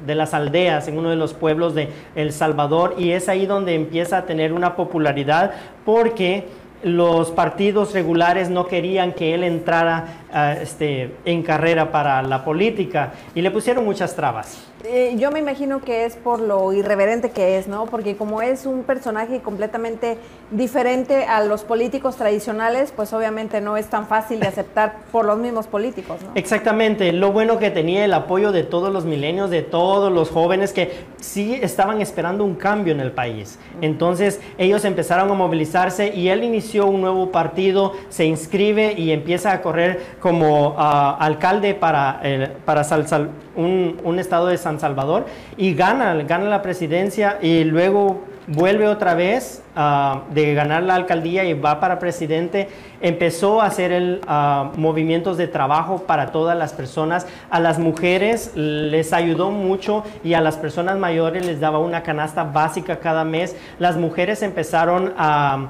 de 0.04 0.14
las 0.14 0.34
aldeas, 0.34 0.88
en 0.88 0.98
uno 0.98 1.08
de 1.08 1.16
los 1.16 1.32
pueblos 1.32 1.74
de 1.74 1.88
El 2.14 2.32
Salvador 2.32 2.96
y 2.98 3.12
es 3.12 3.30
ahí 3.30 3.46
donde 3.46 3.74
empieza 3.74 4.18
a 4.18 4.26
tener 4.26 4.52
una 4.52 4.76
popularidad 4.76 5.52
porque 5.86 6.48
los 6.82 7.30
partidos 7.30 7.92
regulares 7.92 8.48
no 8.48 8.66
querían 8.66 9.12
que 9.12 9.34
él 9.34 9.44
entrara 9.44 10.19
ah, 10.32 10.54
este, 10.60 11.14
en 11.24 11.42
carrera 11.42 11.90
para 11.92 12.22
la 12.22 12.44
política 12.44 13.12
y 13.34 13.42
le 13.42 13.50
pusieron 13.50 13.84
muchas 13.84 14.14
trabas. 14.14 14.70
Eh, 14.84 15.14
yo 15.18 15.30
me 15.30 15.40
imagino 15.40 15.82
que 15.82 16.06
es 16.06 16.16
por 16.16 16.40
lo 16.40 16.72
irreverente 16.72 17.30
que 17.30 17.58
es, 17.58 17.68
¿no? 17.68 17.84
Porque 17.84 18.16
como 18.16 18.40
es 18.40 18.64
un 18.64 18.82
personaje 18.82 19.40
completamente 19.40 20.16
diferente 20.50 21.24
a 21.24 21.44
los 21.44 21.64
políticos 21.64 22.16
tradicionales, 22.16 22.90
pues 22.94 23.12
obviamente 23.12 23.60
no 23.60 23.76
es 23.76 23.86
tan 23.88 24.06
fácil 24.06 24.40
de 24.40 24.46
aceptar 24.46 25.00
por 25.12 25.26
los 25.26 25.38
mismos 25.38 25.66
políticos, 25.66 26.16
¿no? 26.22 26.30
Exactamente. 26.34 27.12
Lo 27.12 27.30
bueno 27.30 27.58
que 27.58 27.70
tenía 27.70 28.06
el 28.06 28.14
apoyo 28.14 28.52
de 28.52 28.62
todos 28.62 28.90
los 28.90 29.04
milenios, 29.04 29.50
de 29.50 29.60
todos 29.60 30.10
los 30.10 30.30
jóvenes 30.30 30.72
que 30.72 31.04
sí 31.20 31.58
estaban 31.60 32.00
esperando 32.00 32.42
un 32.44 32.54
cambio 32.54 32.94
en 32.94 33.00
el 33.00 33.12
país. 33.12 33.58
Entonces 33.82 34.40
ellos 34.56 34.86
empezaron 34.86 35.30
a 35.30 35.34
movilizarse 35.34 36.14
y 36.14 36.28
él 36.28 36.42
inició 36.42 36.86
un 36.86 37.02
nuevo 37.02 37.30
partido, 37.30 37.92
se 38.08 38.24
inscribe 38.24 38.94
y 38.96 39.10
empieza 39.10 39.52
a 39.52 39.60
correr 39.60 40.00
como 40.20 40.74
ah, 40.78 41.16
alcalde 41.18 41.74
para, 41.74 42.20
para 42.64 42.86
un, 43.56 44.18
estado 44.18 44.46
de 44.46 44.58
San 44.58 44.78
Salvador 44.78 45.26
y 45.56 45.74
gana, 45.74 46.14
gana 46.22 46.44
la 46.44 46.62
presidencia 46.62 47.38
y 47.40 47.64
luego 47.64 48.20
vuelve 48.46 48.88
otra 48.88 49.14
vez 49.14 49.62
ah, 49.76 50.22
de 50.32 50.54
ganar 50.54 50.82
la 50.82 50.94
alcaldía 50.96 51.44
y 51.44 51.54
va 51.54 51.80
para 51.80 51.98
presidente, 51.98 52.68
empezó 53.00 53.62
a 53.62 53.66
hacer 53.66 54.20
ah, 54.26 54.72
movimientos 54.76 55.38
de 55.38 55.48
trabajo 55.48 56.02
para 56.06 56.32
todas 56.32 56.56
las 56.56 56.72
personas. 56.72 57.26
A 57.48 57.60
las 57.60 57.78
mujeres 57.78 58.52
les 58.54 59.12
ayudó 59.12 59.50
mucho 59.50 60.04
y 60.22 60.34
a 60.34 60.40
las 60.40 60.56
personas 60.56 60.98
mayores 60.98 61.46
les 61.46 61.60
daba 61.60 61.78
una 61.78 62.02
canasta 62.02 62.44
básica 62.44 62.98
cada 62.98 63.24
mes. 63.24 63.56
Las 63.78 63.96
mujeres 63.96 64.42
empezaron 64.42 65.14
a 65.16 65.68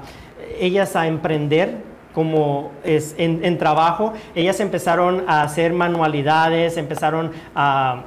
ellas 0.59 0.95
a 0.95 1.07
emprender 1.07 1.90
como 2.13 2.71
es 2.83 3.15
en, 3.17 3.43
en 3.43 3.57
trabajo, 3.57 4.13
ellas 4.35 4.59
empezaron 4.59 5.23
a 5.27 5.43
hacer 5.43 5.73
manualidades, 5.73 6.77
empezaron 6.77 7.31
a 7.55 8.03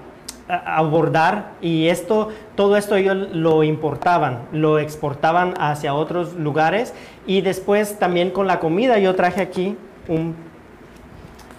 abordar 0.48 1.52
y 1.62 1.88
esto, 1.88 2.28
todo 2.54 2.76
esto 2.76 2.96
ellos 2.96 3.28
lo 3.32 3.62
importaban, 3.62 4.40
lo 4.52 4.78
exportaban 4.78 5.54
hacia 5.58 5.94
otros 5.94 6.34
lugares 6.34 6.92
y 7.26 7.40
después 7.40 7.98
también 7.98 8.30
con 8.30 8.46
la 8.46 8.60
comida 8.60 8.98
yo 8.98 9.14
traje 9.14 9.40
aquí 9.40 9.76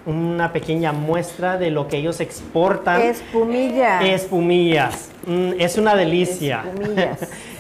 una 0.05 0.53
pequeña 0.53 0.91
muestra 0.91 1.57
de 1.57 1.71
lo 1.71 1.87
que 1.87 1.97
ellos 1.97 2.19
exportan. 2.19 3.01
Espumillas. 3.01 4.03
Espumillas. 4.03 5.09
Mm, 5.25 5.53
es 5.57 5.77
una 5.79 5.95
delicia. 5.95 6.63
Espumillas. 6.63 7.29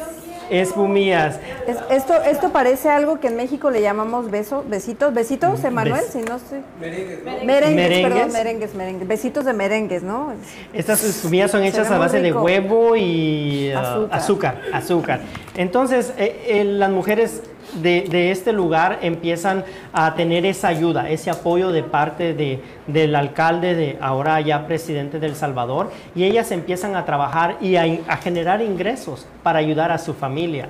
esto, 0.49 2.13
esto 2.23 2.51
parece 2.51 2.89
algo 2.89 3.19
que 3.19 3.27
en 3.27 3.35
México 3.35 3.71
le 3.71 3.81
llamamos 3.81 4.29
beso, 4.29 4.63
besitos, 4.67 5.13
besitos, 5.13 5.63
Emanuel, 5.63 6.03
si 6.03 6.19
no 6.19 6.39
sé. 6.39 6.61
Merengues. 6.79 7.23
Merengues, 7.43 8.01
perdón, 8.01 8.31
merengues, 8.33 8.75
merengues. 8.75 9.07
Besitos 9.07 9.45
de 9.45 9.53
merengues, 9.53 10.03
¿no? 10.03 10.33
Estas 10.73 11.03
espumillas 11.03 11.51
son 11.51 11.63
hechas 11.63 11.89
a 11.91 11.97
base 11.97 12.21
de 12.21 12.33
huevo 12.33 12.95
y 12.95 13.71
uh, 13.73 14.07
azúcar. 14.11 14.61
azúcar. 14.73 15.21
Entonces, 15.55 16.13
eh, 16.17 16.43
eh, 16.47 16.63
las 16.63 16.91
mujeres 16.91 17.41
de, 17.81 18.31
este 18.31 18.53
lugar 18.53 18.99
empiezan 19.01 19.63
a 19.93 20.15
tener 20.15 20.45
esa 20.45 20.69
ayuda, 20.69 21.09
ese 21.09 21.29
apoyo 21.29 21.71
de 21.71 21.83
parte 21.83 22.33
de, 22.33 22.61
del 22.87 23.15
alcalde, 23.15 23.75
de 23.75 23.97
ahora 24.01 24.39
ya 24.41 24.67
presidente 24.67 25.19
del 25.19 25.35
Salvador, 25.35 25.91
y 26.15 26.23
ellas 26.23 26.51
empiezan 26.51 26.95
a 26.95 27.05
trabajar 27.05 27.57
y 27.61 27.75
a, 27.75 27.85
generar 28.17 28.61
ingresos 28.61 29.25
para 29.43 29.59
ayudar 29.59 29.91
a 29.91 29.97
su 29.97 30.13
familia. 30.13 30.69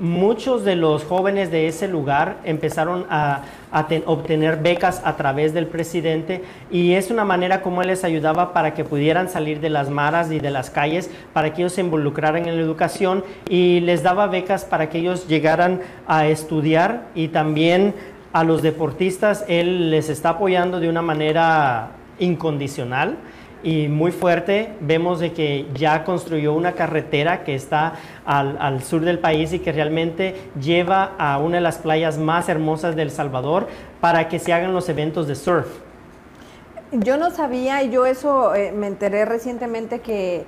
Muchos 0.00 0.64
de 0.64 0.76
los 0.76 1.04
jóvenes 1.04 1.50
de 1.50 1.68
ese 1.68 1.88
lugar 1.88 2.36
empezaron 2.44 3.06
a, 3.10 3.42
a 3.70 3.86
obtener 4.06 4.56
becas 4.56 5.02
a 5.04 5.16
través 5.16 5.52
del 5.52 5.66
presidente 5.66 6.42
y 6.70 6.94
es 6.94 7.10
una 7.10 7.24
manera 7.24 7.62
como 7.62 7.82
él 7.82 7.88
les 7.88 8.04
ayudaba 8.04 8.52
para 8.52 8.74
que 8.74 8.84
pudieran 8.84 9.28
salir 9.28 9.60
de 9.60 9.70
las 9.70 9.90
maras 9.90 10.30
y 10.30 10.40
de 10.40 10.50
las 10.50 10.70
calles, 10.70 11.10
para 11.32 11.52
que 11.52 11.62
ellos 11.62 11.72
se 11.72 11.82
involucraran 11.82 12.46
en 12.46 12.56
la 12.56 12.62
educación 12.62 13.24
y 13.48 13.80
les 13.80 14.02
daba 14.02 14.26
becas 14.26 14.64
para 14.64 14.88
que 14.88 14.98
ellos 14.98 15.28
llegaran 15.28 15.80
a 16.06 16.26
estudiar 16.26 17.02
y 17.14 17.28
también 17.28 17.94
a 18.32 18.44
los 18.44 18.62
deportistas 18.62 19.44
él 19.48 19.90
les 19.90 20.08
está 20.08 20.30
apoyando 20.30 20.80
de 20.80 20.88
una 20.88 21.02
manera 21.02 21.90
incondicional 22.18 23.16
y 23.62 23.88
muy 23.88 24.12
fuerte. 24.12 24.72
Vemos 24.80 25.20
de 25.20 25.32
que 25.32 25.66
ya 25.74 26.04
construyó 26.04 26.52
una 26.52 26.72
carretera 26.72 27.44
que 27.44 27.54
está 27.54 27.94
al, 28.24 28.82
sur 28.82 29.02
del 29.02 29.18
país 29.18 29.52
y 29.52 29.58
que 29.58 29.72
realmente 29.72 30.36
lleva 30.60 31.14
a 31.18 31.38
una 31.38 31.56
de 31.56 31.62
las 31.62 31.78
playas 31.78 32.18
más 32.18 32.48
hermosas 32.48 32.96
del 32.96 33.10
Salvador 33.10 33.68
para 34.00 34.28
que 34.28 34.38
se 34.38 34.52
hagan 34.52 34.72
los 34.72 34.88
eventos 34.88 35.26
de 35.26 35.34
surf. 35.34 35.66
Yo 36.92 37.18
no 37.18 37.30
sabía, 37.30 37.82
y 37.82 37.90
yo 37.90 38.06
eso 38.06 38.54
eh, 38.54 38.72
me 38.72 38.86
enteré 38.86 39.26
recientemente 39.26 40.00
que, 40.00 40.46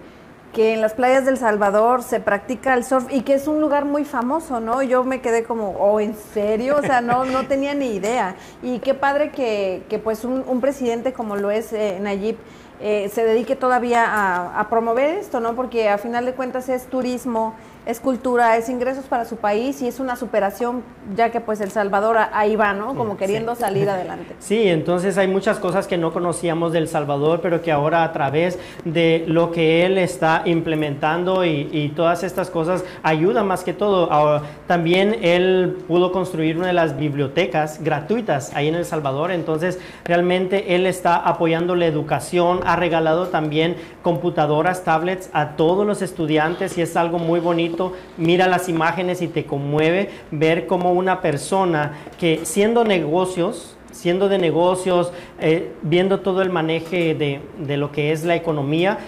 que 0.52 0.75
en 0.75 0.80
las 0.80 0.95
playas 0.95 1.25
del 1.25 1.37
Salvador 1.37 2.02
se 2.02 2.19
practica 2.19 2.75
el 2.75 2.85
surf 2.85 3.07
y 3.11 3.23
que 3.23 3.35
es 3.35 3.47
un 3.47 3.61
lugar 3.61 3.85
muy 3.85 4.04
famoso, 4.04 4.61
¿no? 4.61 4.83
Yo 4.83 5.04
me 5.04 5.21
quedé 5.21 5.45
como, 5.45 5.71
oh, 5.78 6.00
¿en 6.00 6.14
serio? 6.16 6.76
O 6.78 6.83
sea, 6.83 7.00
no, 7.00 7.25
no 7.25 7.47
tenía 7.49 7.75
ni 7.75 7.95
idea. 7.95 8.35
Y 8.62 8.80
qué 8.80 8.95
padre 8.95 9.30
que, 9.30 9.83
que 9.88 9.99
pues 9.99 10.25
un, 10.25 10.61
presidente 10.61 11.12
como 11.12 11.37
lo 11.37 11.50
es 11.50 11.73
eh, 11.73 11.99
Nayib 12.00 12.37
eh, 12.80 13.11
se 13.12 13.25
dedique 13.25 13.57
todavía 13.57 14.04
a, 14.04 14.59
a, 14.59 14.69
promover 14.69 15.19
esto, 15.19 15.38
¿no? 15.40 15.54
Porque 15.54 15.88
a 15.88 15.99
final 15.99 16.26
de 16.26 16.33
cuentas 16.33 16.69
es 16.69 16.87
turismo, 16.87 17.54
es 17.87 17.99
cultura, 17.99 18.57
es 18.57 18.69
ingresos 18.69 19.05
para 19.07 19.25
su 19.25 19.37
país 19.37 19.81
y 19.81 19.89
es 19.89 20.01
una 20.01 20.15
superación, 20.17 20.83
ya 21.17 21.31
que 21.31 21.41
pues 21.41 21.61
El 21.61 21.71
Salvador 21.71 22.19
ahí 22.33 22.55
va, 22.55 22.73
¿no? 22.75 22.95
Como 22.95 23.17
queriendo 23.17 23.55
salir 23.55 23.89
adelante. 23.91 24.37
Sí, 24.39 24.69
entonces 24.69 25.17
hay 25.17 25.29
muchas 25.29 25.59
cosas 25.59 25.87
que 25.87 25.97
no 25.97 26.13
conocíamos 26.13 26.73
del 26.73 26.89
Salvador, 26.89 27.41
pero 27.41 27.63
que 27.63 27.73
ahora 27.73 28.05
a 28.05 28.13
través 28.13 28.59
de 28.85 29.25
lo 29.27 29.51
que 29.51 29.87
él 29.87 29.99
está 29.99 30.43
implementando 30.45 31.45
y, 31.45 31.91
todas 31.97 32.23
estas 32.23 32.51
cosas 32.51 32.85
ayuda 33.03 33.43
más 33.43 33.65
que 33.65 33.73
todo. 33.73 34.13
Ahora, 34.13 34.43
también 34.67 35.17
él 35.23 35.79
pudo 35.89 36.13
construir 36.13 36.57
una 36.57 36.69
de 36.69 36.73
las 36.73 36.97
bibliotecas 36.97 37.83
gratuitas 37.83 38.55
ahí 38.55 38.69
en 38.69 38.75
El 38.75 38.85
Salvador, 38.85 39.33
entonces 39.33 39.79
realmente 40.05 40.77
él 40.77 40.87
está 40.87 41.17
apoyando 41.17 41.75
la 41.75 41.87
educación, 41.87 42.61
ha 42.65 42.77
regalado 42.77 43.29
también 43.29 43.77
computadoras, 44.03 44.85
tablets 44.85 45.31
a 45.33 45.57
todos 45.57 45.87
los 45.87 46.01
estudiantes 46.01 46.79
y 46.79 46.83
es 46.83 46.97
algo 46.97 47.19
muy 47.19 47.41
bonito 47.41 47.70
mira 48.17 48.47
las 48.47 48.69
imágenes 48.69 49.23
y 49.23 49.29
te 49.29 49.45
conmueve 49.45 50.11
ver 50.31 50.67
cómo 50.67 50.93
una 50.93 51.21
persona 51.21 51.93
que 52.19 52.41
siendo 52.45 52.85
negocios, 52.85 53.77
siendo 53.91 54.29
de 54.29 54.39
negocios, 54.39 55.12
eh, 55.41 55.73
viendo 55.83 56.21
todo 56.21 56.43
el 56.43 56.50
maneje 56.50 57.15
de, 57.15 57.41
de 57.59 57.77
lo 57.77 57.93
que 57.93 58.12
es 58.12 58.25
la 58.25 58.37
economía, 58.37 58.99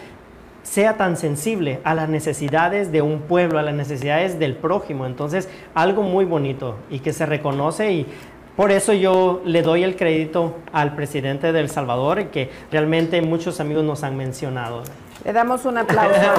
sea 0.62 0.96
tan 0.96 1.16
sensible 1.16 1.80
a 1.84 1.94
las 1.94 2.08
necesidades 2.08 2.92
de 2.92 3.02
un 3.02 3.20
pueblo, 3.20 3.58
a 3.58 3.62
las 3.62 3.74
necesidades 3.74 4.38
del 4.38 4.54
prójimo. 4.54 5.06
Entonces, 5.06 5.48
algo 5.74 6.02
muy 6.02 6.24
bonito 6.24 6.76
y 6.90 7.00
que 7.00 7.12
se 7.12 7.26
reconoce 7.26 7.92
y 7.92 8.06
por 8.56 8.70
eso 8.70 8.92
yo 8.92 9.40
le 9.46 9.62
doy 9.62 9.82
el 9.82 9.96
crédito 9.96 10.56
al 10.72 10.94
presidente 10.94 11.52
de 11.52 11.60
El 11.60 11.70
Salvador, 11.70 12.26
que 12.26 12.50
realmente 12.70 13.22
muchos 13.22 13.60
amigos 13.60 13.82
nos 13.82 14.02
han 14.04 14.16
mencionado. 14.16 14.82
Le 15.24 15.32
damos 15.32 15.64
un 15.64 15.78
aplauso 15.78 16.20
a. 16.20 16.34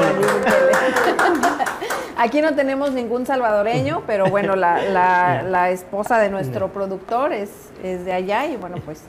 Aquí 2.17 2.41
no 2.41 2.53
tenemos 2.53 2.91
ningún 2.91 3.25
salvadoreño, 3.25 4.03
pero 4.05 4.27
bueno, 4.27 4.55
la, 4.55 5.69
esposa 5.71 6.19
de 6.19 6.29
nuestro 6.29 6.69
productor 6.71 7.33
es, 7.33 7.49
es, 7.83 8.05
de 8.05 8.13
allá 8.13 8.45
y 8.45 8.55
bueno, 8.55 8.77
pues 8.85 9.01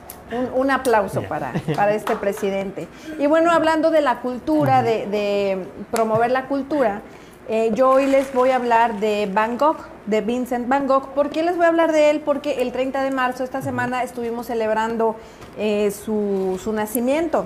un, 0.53 0.71
aplauso 0.71 1.21
para, 1.23 1.53
para 1.75 1.93
este 1.93 2.15
presidente. 2.15 2.87
Y 3.19 3.27
bueno, 3.27 3.51
hablando 3.51 3.91
de 3.91 4.01
la 4.01 4.21
cultura, 4.21 4.81
de, 4.81 5.05
de 5.07 5.67
promover 5.91 6.31
la 6.31 6.47
cultura, 6.47 7.01
eh, 7.47 7.69
yo 7.75 7.91
hoy 7.91 8.07
les 8.07 8.33
voy 8.33 8.49
a 8.49 8.55
hablar 8.55 8.99
de 8.99 9.29
Van 9.31 9.59
Gogh, 9.59 9.77
de 10.07 10.21
Vincent 10.21 10.67
Van 10.67 10.87
Gogh. 10.87 11.09
¿Por 11.09 11.29
qué 11.29 11.43
les 11.43 11.55
voy 11.55 11.65
a 11.65 11.69
hablar 11.69 11.91
de 11.91 12.09
él? 12.09 12.21
Porque 12.21 12.63
el 12.63 12.71
30 12.71 13.03
de 13.03 13.11
marzo, 13.11 13.43
esta 13.43 13.61
semana, 13.61 14.01
estuvimos 14.01 14.47
celebrando 14.47 15.15
eh, 15.57 15.91
su, 15.91 16.59
su, 16.63 16.73
nacimiento. 16.73 17.45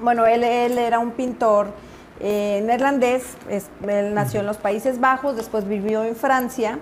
Bueno, 0.00 0.26
él, 0.26 0.42
él 0.42 0.76
era 0.76 0.98
un 0.98 1.12
pintor 1.12 1.68
eh, 2.20 2.62
neerlandés, 2.64 3.36
él 3.48 4.14
nació 4.14 4.40
en 4.40 4.46
los 4.46 4.56
Países 4.58 5.00
Bajos, 5.00 5.36
después 5.36 5.66
vivió 5.66 6.04
en 6.04 6.16
Francia 6.16 6.78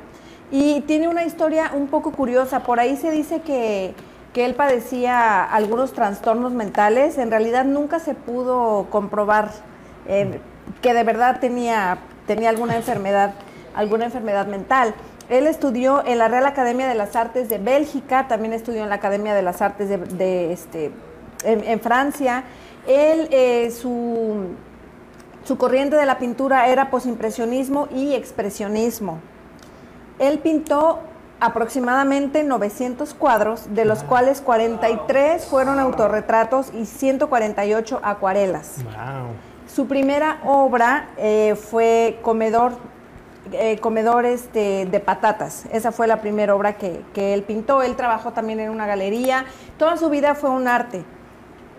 y 0.51 0.81
tiene 0.83 1.09
una 1.09 1.25
historia 1.25 1.71
un 1.75 1.89
poco 1.89 2.13
curiosa. 2.13 2.61
Por 2.61 2.81
ahí 2.81 2.97
se 2.97 3.11
dice 3.11 3.41
que, 3.41 3.95
que 4.33 4.45
él 4.45 4.55
padecía 4.55 5.45
algunos 5.45 5.93
trastornos 5.93 6.53
mentales. 6.53 7.19
En 7.19 7.31
realidad 7.31 7.65
nunca 7.65 8.01
se 8.01 8.15
pudo 8.15 8.89
comprobar 8.91 9.51
que 10.83 10.95
de 10.95 11.05
verdad 11.05 11.39
tenía 11.41 11.99
tenía 12.31 12.51
alguna 12.51 12.77
enfermedad, 12.77 13.35
alguna 13.75 14.05
enfermedad 14.05 14.47
mental. 14.47 14.95
Él 15.29 15.49
estudió 15.49 16.07
en 16.07 16.19
la 16.19 16.29
Real 16.29 16.47
Academia 16.47 16.87
de 16.87 16.95
las 16.95 17.17
Artes 17.17 17.49
de 17.49 17.59
Bélgica, 17.59 18.29
también 18.29 18.53
estudió 18.53 18.85
en 18.85 18.89
la 18.89 18.95
Academia 18.95 19.35
de 19.35 19.43
las 19.43 19.61
Artes 19.63 19.89
de, 19.89 20.53
este, 20.53 20.93
en, 21.43 21.81
Francia. 21.81 22.45
Él, 22.87 23.27
eh, 23.33 23.73
su, 23.73 24.55
su 25.51 25.59
corriente 25.59 25.97
de 25.97 26.07
la 26.07 26.19
pintura 26.19 26.69
era 26.69 26.91
posimpresionismo 26.91 27.89
y 27.93 28.15
expresionismo. 28.15 29.19
Él 30.21 30.39
pintó 30.39 31.01
aproximadamente 31.41 32.45
900 32.45 33.15
cuadros, 33.15 33.75
de 33.75 33.85
los 33.85 34.05
cuales 34.05 34.43
43 34.43 35.45
fueron 35.47 35.81
autorretratos 35.81 36.73
y 36.73 36.87
148 36.87 37.99
acuarelas. 38.01 38.77
Wow. 38.85 39.33
Su 39.67 39.89
primera 39.89 40.39
obra 40.45 41.09
eh, 41.17 41.57
fue 41.57 42.21
Comedor, 42.23 42.75
eh, 43.51 43.77
Comedores 43.81 44.43
este, 44.43 44.87
de, 44.87 45.01
Patatas. 45.01 45.65
Esa 45.73 45.91
fue 45.91 46.07
la 46.07 46.21
primera 46.21 46.55
obra 46.55 46.75
que, 46.75 47.03
él 47.35 47.43
pintó. 47.43 47.83
Él 47.83 47.97
trabajó 47.97 48.31
también 48.31 48.61
en 48.61 48.71
una 48.71 48.87
galería. 48.87 49.47
Toda 49.79 49.97
su 49.97 50.11
vida 50.11 50.37
fue 50.37 50.51
un 50.51 50.69
arte. 50.69 51.03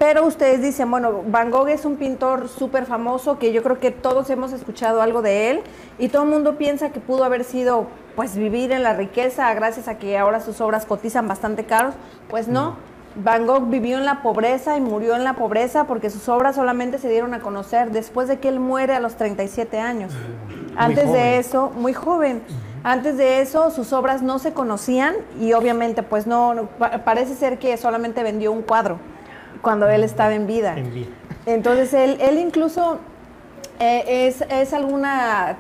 Pero 0.02 0.26
ustedes 0.26 0.64
dicen, 0.64 0.90
bueno, 0.90 1.22
Van 1.28 1.52
Gogh 1.52 1.70
es 1.70 1.86
un 1.86 1.96
pintor 1.96 2.50
súper 2.50 2.88
famoso 2.88 3.38
que 3.38 3.54
yo 3.54 3.62
creo 3.62 3.80
que 3.80 3.92
todos 3.92 4.32
hemos 4.32 4.52
escuchado 4.52 5.00
algo 5.04 5.22
de 5.22 5.52
él 5.52 5.62
y 6.00 6.10
todo 6.10 6.24
el 6.24 6.30
mundo 6.30 6.58
piensa 6.58 6.90
que 6.90 7.00
pudo 7.00 7.24
haber 7.24 7.44
sido, 7.44 7.86
pues, 8.16 8.36
vivir 8.36 8.72
en 8.72 8.82
la 8.82 8.96
riqueza 8.96 9.54
gracias 9.54 9.88
a 9.88 10.00
que 10.00 10.18
ahora 10.18 10.42
sus 10.42 10.60
obras 10.60 10.88
cotizan 10.88 11.28
bastante 11.28 11.66
caros. 11.66 11.94
Pues 12.30 12.48
no. 12.48 12.78
Van 13.14 13.46
Gogh 13.46 13.70
vivió 13.70 14.00
en 14.00 14.06
la 14.06 14.24
pobreza 14.24 14.76
y 14.76 14.82
murió 14.82 15.16
en 15.16 15.24
la 15.24 15.36
pobreza 15.36 15.84
porque 15.84 16.10
sus 16.10 16.28
obras 16.30 16.56
solamente 16.56 16.98
se 16.98 17.08
dieron 17.08 17.36
a 17.36 17.42
conocer 17.42 17.92
después 17.92 18.28
de 18.28 18.40
que 18.40 18.48
él 18.48 18.60
muere 18.60 18.96
a 18.96 19.00
los 19.00 19.18
37 19.18 19.80
años. 19.80 20.12
Antes 20.76 21.12
de 21.12 21.38
eso, 21.38 21.72
muy 21.76 21.94
joven. 21.94 22.42
Antes 22.84 23.18
de 23.18 23.42
eso, 23.42 23.70
sus 23.70 23.94
obras 23.94 24.24
no 24.24 24.40
se 24.40 24.52
conocían 24.52 25.14
y 25.40 25.54
obviamente, 25.54 26.02
pues 26.02 26.26
no, 26.26 26.70
parece 27.06 27.36
ser 27.36 27.60
que 27.60 27.78
solamente 27.78 28.24
vendió 28.24 28.52
un 28.52 28.64
cuadro 28.64 28.98
cuando 29.62 29.90
él 29.90 30.04
estaba 30.04 30.34
en 30.34 30.48
vida. 30.48 30.76
Entonces, 31.46 31.94
él, 31.94 32.18
él 32.20 32.38
incluso 32.38 33.00
eh, 33.80 34.28
es, 34.28 34.42
es 34.50 34.74
algún 34.74 35.04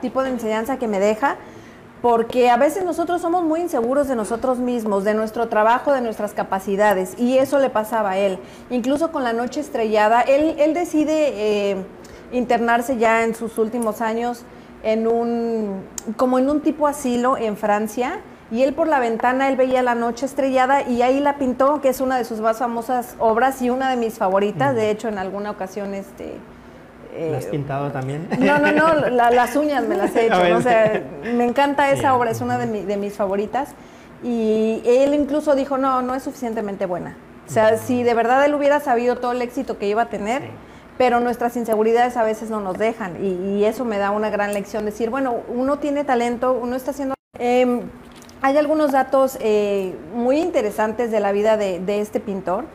tipo 0.01 0.23
de 0.23 0.29
enseñanza 0.29 0.77
que 0.77 0.87
me 0.87 0.99
deja 0.99 1.37
porque 2.01 2.49
a 2.49 2.57
veces 2.57 2.83
nosotros 2.83 3.21
somos 3.21 3.43
muy 3.43 3.61
inseguros 3.61 4.07
de 4.07 4.15
nosotros 4.15 4.57
mismos, 4.57 5.03
de 5.03 5.13
nuestro 5.13 5.49
trabajo, 5.49 5.93
de 5.93 6.01
nuestras 6.01 6.33
capacidades, 6.33 7.13
y 7.19 7.37
eso 7.37 7.59
le 7.59 7.69
pasaba 7.69 8.11
a 8.11 8.17
él. 8.17 8.39
Incluso 8.71 9.11
con 9.11 9.23
la 9.23 9.33
noche 9.33 9.59
estrellada, 9.59 10.21
él, 10.21 10.55
él 10.57 10.73
decide 10.73 11.13
eh, 11.71 11.85
internarse 12.31 12.97
ya 12.97 13.23
en 13.23 13.35
sus 13.35 13.57
últimos 13.59 14.01
años 14.01 14.43
en 14.83 15.07
un, 15.07 15.83
como 16.17 16.39
en 16.39 16.49
un 16.49 16.61
tipo 16.61 16.87
asilo 16.87 17.37
en 17.37 17.55
Francia, 17.55 18.19
y 18.51 18.63
él 18.63 18.73
por 18.73 18.87
la 18.87 18.99
ventana, 18.99 19.47
él 19.47 19.55
veía 19.55 19.81
la 19.81 19.95
noche 19.95 20.25
estrellada 20.25 20.81
y 20.87 21.01
ahí 21.01 21.19
la 21.19 21.37
pintó, 21.37 21.81
que 21.81 21.89
es 21.89 22.01
una 22.01 22.17
de 22.17 22.25
sus 22.25 22.41
más 22.41 22.57
famosas 22.59 23.15
obras 23.17 23.61
y 23.61 23.69
una 23.69 23.89
de 23.89 23.95
mis 23.95 24.17
favoritas, 24.17 24.75
de 24.75 24.91
hecho 24.91 25.07
en 25.07 25.17
alguna 25.17 25.51
ocasión 25.51 25.93
este 25.93 26.35
eh, 27.13 27.35
has 27.35 27.45
pintado 27.45 27.91
también? 27.91 28.27
No, 28.39 28.57
no, 28.59 28.71
no, 28.71 28.93
las 29.09 29.55
uñas 29.55 29.83
me 29.87 29.95
las 29.95 30.15
he 30.15 30.27
hecho. 30.27 30.55
O 30.55 30.61
sea, 30.61 31.03
me 31.23 31.45
encanta 31.45 31.91
esa 31.91 32.15
obra, 32.15 32.31
es 32.31 32.41
una 32.41 32.57
de, 32.57 32.97
mis 32.97 33.13
favoritas. 33.13 33.69
Y 34.23 34.81
él 34.85 35.13
incluso 35.13 35.55
dijo, 35.55 35.77
no, 35.77 36.01
no 36.01 36.15
es 36.15 36.23
suficientemente 36.23 36.85
buena. 36.85 37.17
O 37.47 37.51
sea, 37.51 37.77
si 37.77 38.03
de 38.03 38.13
verdad 38.13 38.45
él 38.45 38.53
hubiera 38.53 38.79
sabido 38.79 39.17
todo 39.17 39.33
el 39.33 39.41
éxito 39.41 39.77
que 39.77 39.87
iba 39.87 40.03
a 40.03 40.09
tener, 40.09 40.43
pero 40.97 41.19
nuestras 41.19 41.57
inseguridades 41.57 42.15
a 42.15 42.23
veces 42.23 42.49
no 42.49 42.61
nos 42.61 42.77
dejan. 42.77 43.23
Y, 43.23 43.65
eso 43.65 43.83
me 43.83 43.97
da 43.97 44.11
una 44.11 44.29
gran 44.29 44.53
lección, 44.53 44.85
decir, 44.85 45.09
bueno, 45.09 45.37
uno 45.49 45.79
tiene 45.79 46.03
talento, 46.03 46.53
uno 46.53 46.75
está 46.75 46.91
haciendo... 46.91 47.15
Em, 47.39 47.81
hay 48.41 48.57
algunos 48.57 48.91
datos 48.91 49.37
eh, 49.39 49.95
muy 50.13 50.39
interesantes 50.39 51.11
de 51.11 51.19
la 51.19 51.31
vida 51.31 51.57
de 51.57 52.01
este 52.01 52.19
pintor. 52.19 52.65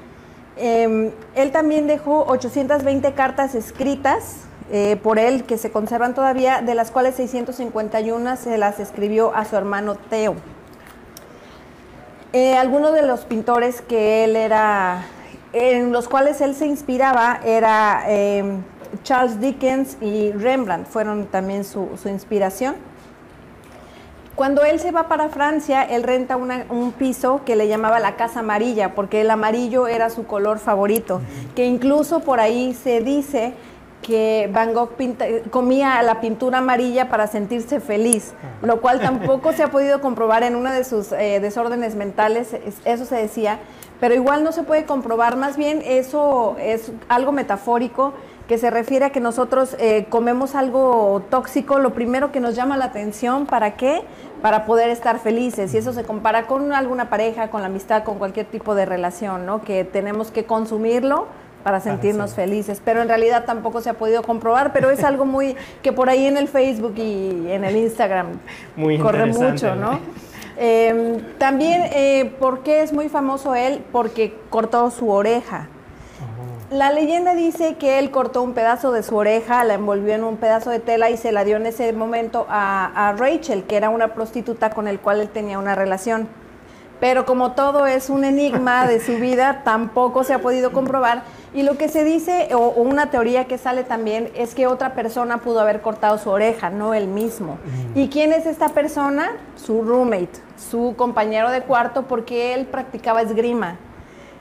Em, 0.56 1.10
él 1.34 1.52
también 1.52 1.86
dejó 1.86 2.24
820 2.28 3.12
cartas 3.12 3.54
escritas 3.54 4.36
eh, 4.72 4.96
por 5.02 5.18
él 5.18 5.44
que 5.44 5.58
se 5.58 5.70
conservan 5.70 6.14
todavía, 6.14 6.62
de 6.62 6.74
las 6.74 6.90
cuales 6.90 7.16
651 7.16 8.36
se 8.36 8.56
las 8.56 8.80
escribió 8.80 9.34
a 9.34 9.44
su 9.44 9.54
hermano 9.56 9.96
Teo. 9.96 10.34
Eh, 12.32 12.56
algunos 12.56 12.94
de 12.94 13.02
los 13.02 13.20
pintores 13.26 13.82
que 13.82 14.24
él 14.24 14.34
era, 14.34 15.02
en 15.52 15.92
los 15.92 16.08
cuales 16.08 16.40
él 16.40 16.54
se 16.54 16.66
inspiraba, 16.66 17.40
era 17.44 18.04
em, 18.08 18.62
Charles 19.02 19.40
Dickens 19.40 19.98
y 20.00 20.32
Rembrandt, 20.32 20.88
fueron 20.88 21.26
también 21.26 21.64
su 21.64 21.98
inspiración. 22.06 22.76
Cuando 24.36 24.64
él 24.64 24.78
se 24.80 24.92
va 24.92 25.08
para 25.08 25.30
Francia, 25.30 25.82
él 25.82 26.02
renta 26.02 26.36
un 26.36 26.92
piso 26.92 27.40
que 27.46 27.56
le 27.56 27.68
llamaba 27.68 28.00
la 28.00 28.16
Casa 28.16 28.40
Amarilla, 28.40 28.94
porque 28.94 29.22
el 29.22 29.30
amarillo 29.30 29.86
era 29.88 30.10
su 30.10 30.26
color 30.26 30.58
favorito, 30.58 31.22
que 31.54 31.64
incluso 31.64 32.20
por 32.20 32.38
ahí 32.38 32.74
se 32.74 33.00
dice 33.00 33.54
que 34.02 34.50
Van 34.52 34.74
Gogh 34.74 34.90
comía 35.50 36.02
la 36.02 36.20
pintura 36.20 36.58
amarilla 36.58 37.08
para 37.08 37.26
sentirse 37.28 37.80
feliz, 37.80 38.34
lo 38.60 38.82
cual 38.82 39.00
tampoco 39.00 39.54
se 39.54 39.62
ha 39.62 39.70
podido 39.70 40.02
comprobar 40.02 40.42
en 40.42 40.54
una 40.54 40.70
de 40.72 40.84
sus 40.84 41.12
eh, 41.12 41.40
desórdenes 41.40 41.94
mentales, 41.94 42.54
eso 42.84 43.06
se 43.06 43.16
decía, 43.16 43.58
pero 44.00 44.14
igual 44.14 44.44
no 44.44 44.52
se 44.52 44.64
puede 44.64 44.84
comprobar, 44.84 45.36
más 45.36 45.56
bien 45.56 45.82
eso 45.82 46.56
es 46.60 46.92
algo 47.08 47.32
metafórico 47.32 48.12
que 48.48 48.58
se 48.58 48.70
refiere 48.70 49.06
a 49.06 49.10
que 49.10 49.20
nosotros 49.20 49.74
eh, 49.80 50.06
comemos 50.08 50.54
algo 50.54 51.22
tóxico, 51.30 51.78
lo 51.78 51.94
primero 51.94 52.30
que 52.30 52.38
nos 52.38 52.54
llama 52.54 52.76
la 52.76 52.84
atención, 52.86 53.46
¿para 53.46 53.76
qué? 53.76 54.02
Para 54.42 54.64
poder 54.64 54.90
estar 54.90 55.18
felices. 55.18 55.74
Y 55.74 55.78
eso 55.78 55.92
se 55.92 56.04
compara 56.04 56.46
con 56.46 56.72
alguna 56.72 57.08
pareja, 57.08 57.48
con 57.48 57.62
la 57.62 57.68
amistad, 57.68 58.04
con 58.04 58.18
cualquier 58.18 58.46
tipo 58.46 58.74
de 58.74 58.86
relación, 58.86 59.46
¿no? 59.46 59.62
Que 59.62 59.84
tenemos 59.84 60.30
que 60.30 60.44
consumirlo 60.44 61.26
para 61.62 61.80
sentirnos 61.80 62.34
felices. 62.34 62.80
Pero 62.84 63.02
en 63.02 63.08
realidad 63.08 63.44
tampoco 63.44 63.80
se 63.80 63.90
ha 63.90 63.94
podido 63.94 64.22
comprobar, 64.22 64.72
pero 64.72 64.90
es 64.90 65.02
algo 65.02 65.24
muy 65.24 65.56
que 65.82 65.92
por 65.92 66.08
ahí 66.08 66.26
en 66.26 66.36
el 66.36 66.48
Facebook 66.48 66.94
y 66.96 67.50
en 67.50 67.64
el 67.64 67.76
Instagram 67.76 68.38
corre 69.02 69.26
mucho, 69.26 69.74
¿no? 69.74 69.98
Em, 70.58 71.18
también, 71.38 71.82
eh, 71.92 72.32
¿por 72.38 72.60
qué 72.60 72.82
es 72.82 72.92
muy 72.92 73.08
famoso 73.08 73.54
él? 73.54 73.82
Porque 73.92 74.34
cortó 74.48 74.90
su 74.90 75.10
oreja. 75.10 75.68
La 76.70 76.90
leyenda 76.90 77.34
dice 77.34 77.76
que 77.76 78.00
él 78.00 78.10
cortó 78.10 78.42
un 78.42 78.52
pedazo 78.52 78.90
de 78.90 79.04
su 79.04 79.14
oreja, 79.16 79.62
la 79.62 79.74
envolvió 79.74 80.14
en 80.14 80.24
un 80.24 80.36
pedazo 80.36 80.70
de 80.70 80.80
tela 80.80 81.10
y 81.10 81.16
se 81.16 81.30
la 81.30 81.44
dio 81.44 81.56
en 81.58 81.66
ese 81.66 81.92
momento 81.92 82.44
a, 82.48 83.14
Rachel, 83.16 83.62
que 83.64 83.76
era 83.76 83.88
una 83.88 84.14
prostituta 84.14 84.70
con 84.70 84.88
el 84.88 84.98
cual 84.98 85.20
él 85.20 85.28
tenía 85.28 85.60
una 85.60 85.76
relación. 85.76 86.26
Pero 86.98 87.24
como 87.24 87.52
todo 87.52 87.86
es 87.86 88.10
un 88.10 88.24
enigma 88.24 88.88
de 88.88 88.98
su 88.98 89.14
vida, 89.20 89.62
tampoco 89.62 90.24
se 90.24 90.34
ha 90.34 90.40
podido 90.40 90.72
comprobar. 90.72 91.22
Y 91.54 91.62
lo 91.62 91.78
que 91.78 91.88
se 91.88 92.02
dice, 92.02 92.48
o, 92.52 92.70
una 92.70 93.10
teoría 93.10 93.44
que 93.44 93.58
sale 93.58 93.84
también, 93.84 94.32
es 94.34 94.56
que 94.56 94.66
otra 94.66 94.94
persona 94.94 95.38
pudo 95.38 95.60
haber 95.60 95.82
cortado 95.82 96.18
su 96.18 96.30
oreja, 96.30 96.68
no 96.68 96.94
él 96.94 97.06
mismo. 97.06 97.58
Mm. 97.94 97.98
¿Y 97.98 98.08
quién 98.08 98.32
es 98.32 98.44
esta 98.44 98.70
persona? 98.70 99.36
Su 99.54 99.82
roommate, 99.82 100.40
su 100.56 100.94
compañero 100.96 101.52
de 101.52 101.62
cuarto, 101.62 102.08
porque 102.08 102.54
él 102.54 102.66
practicaba 102.66 103.22
esgrima. 103.22 103.78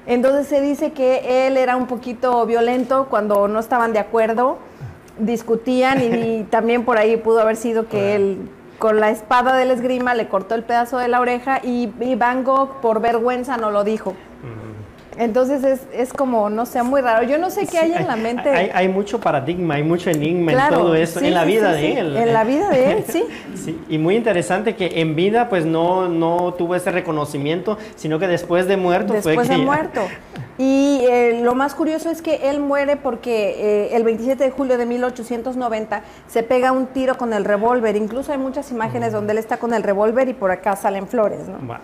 Entonces 0.08 0.48
se 0.48 0.62
dice 0.62 0.92
que 0.92 1.48
él 1.48 1.58
era 1.58 1.76
un 1.76 1.88
poquito 1.88 2.46
violento 2.46 3.08
cuando 3.10 3.48
no 3.48 3.60
estaban 3.60 3.94
de 3.94 4.00
acuerdo, 4.00 4.58
discutían 5.18 6.02
y, 6.02 6.44
también 6.50 6.86
por 6.86 6.98
ahí 6.98 7.18
pudo 7.18 7.40
haber 7.42 7.56
sido 7.56 7.88
que 7.88 8.16
él 8.16 8.50
con 8.78 9.00
la 9.00 9.10
espada 9.10 9.56
del 9.56 9.72
esgrima 9.72 10.14
le 10.16 10.28
cortó 10.28 10.54
el 10.54 10.64
pedazo 10.64 10.98
de 10.98 11.08
la 11.08 11.22
oreja 11.22 11.60
y, 11.64 11.92
y 12.00 12.16
Van 12.16 12.44
Gogh 12.44 12.82
por 12.82 13.00
vergüenza 13.00 13.58
no 13.58 13.72
lo 13.72 13.84
dijo. 13.84 14.16
Entonces 15.18 15.64
es, 15.64 15.82
es, 15.94 16.14
como, 16.14 16.50
no 16.50 16.66
sé, 16.66 16.84
muy 16.84 17.02
raro. 17.02 17.26
Yo 17.28 17.38
no 17.38 17.50
sé 17.50 17.66
qué 17.68 17.78
hay 17.78 17.94
en 17.94 18.08
la 18.08 18.16
mente. 18.16 18.50
Hay, 18.50 18.70
hay, 18.74 18.88
mucho 18.88 19.20
paradigma, 19.20 19.76
hay 19.76 19.84
mucho 19.84 20.10
enigma 20.10 20.52
en 20.52 20.70
todo 20.70 20.96
eso, 20.96 21.20
en 21.20 21.34
la 21.34 21.46
vida 21.46 21.72
de 21.72 22.00
él. 22.00 22.18
En 22.18 22.34
la 22.34 22.44
vida 22.44 22.70
de 22.70 22.92
él, 22.92 23.04
sí. 23.10 23.24
sí. 23.56 23.80
Y 23.90 23.98
muy 23.98 24.16
interesante 24.16 24.76
que 24.76 25.02
en 25.02 25.16
vida 25.16 25.50
pues 25.50 25.66
no, 25.66 26.08
no 26.10 26.54
tuvo 26.58 26.76
ese 26.76 26.92
reconocimiento, 26.92 27.78
sino 27.96 28.20
que 28.20 28.28
después 28.28 28.68
de 28.68 28.78
muerto 28.78 29.14
después 29.14 29.36
fue 29.36 29.44
Después 29.44 29.60
de 29.60 29.66
muerto. 29.66 30.02
Y 30.58 31.06
eh, 31.10 31.42
lo 31.44 31.54
más 31.54 31.76
curioso 31.76 32.10
es 32.10 32.22
que 32.22 32.50
él 32.50 32.62
muere 32.62 32.96
porque 32.96 33.90
eh, 33.90 33.96
el 33.96 34.04
27 34.04 34.42
de 34.42 34.52
julio 34.52 34.78
de 34.78 34.86
1890 34.86 36.02
se 36.28 36.44
pega 36.44 36.72
un 36.72 36.88
tiro 36.88 37.18
con 37.18 37.34
el 37.34 37.44
revólver. 37.44 37.98
Incluso 37.98 38.32
hay 38.32 38.38
muchas 38.38 38.72
imágenes 38.72 39.12
donde 39.12 39.34
él 39.34 39.38
está 39.38 39.58
con 39.58 39.74
el 39.74 39.84
revólver 39.84 40.30
y 40.30 40.34
por 40.34 40.52
acá 40.52 40.78
salen 40.78 41.08
flores, 41.08 41.42
¿no? 41.50 41.78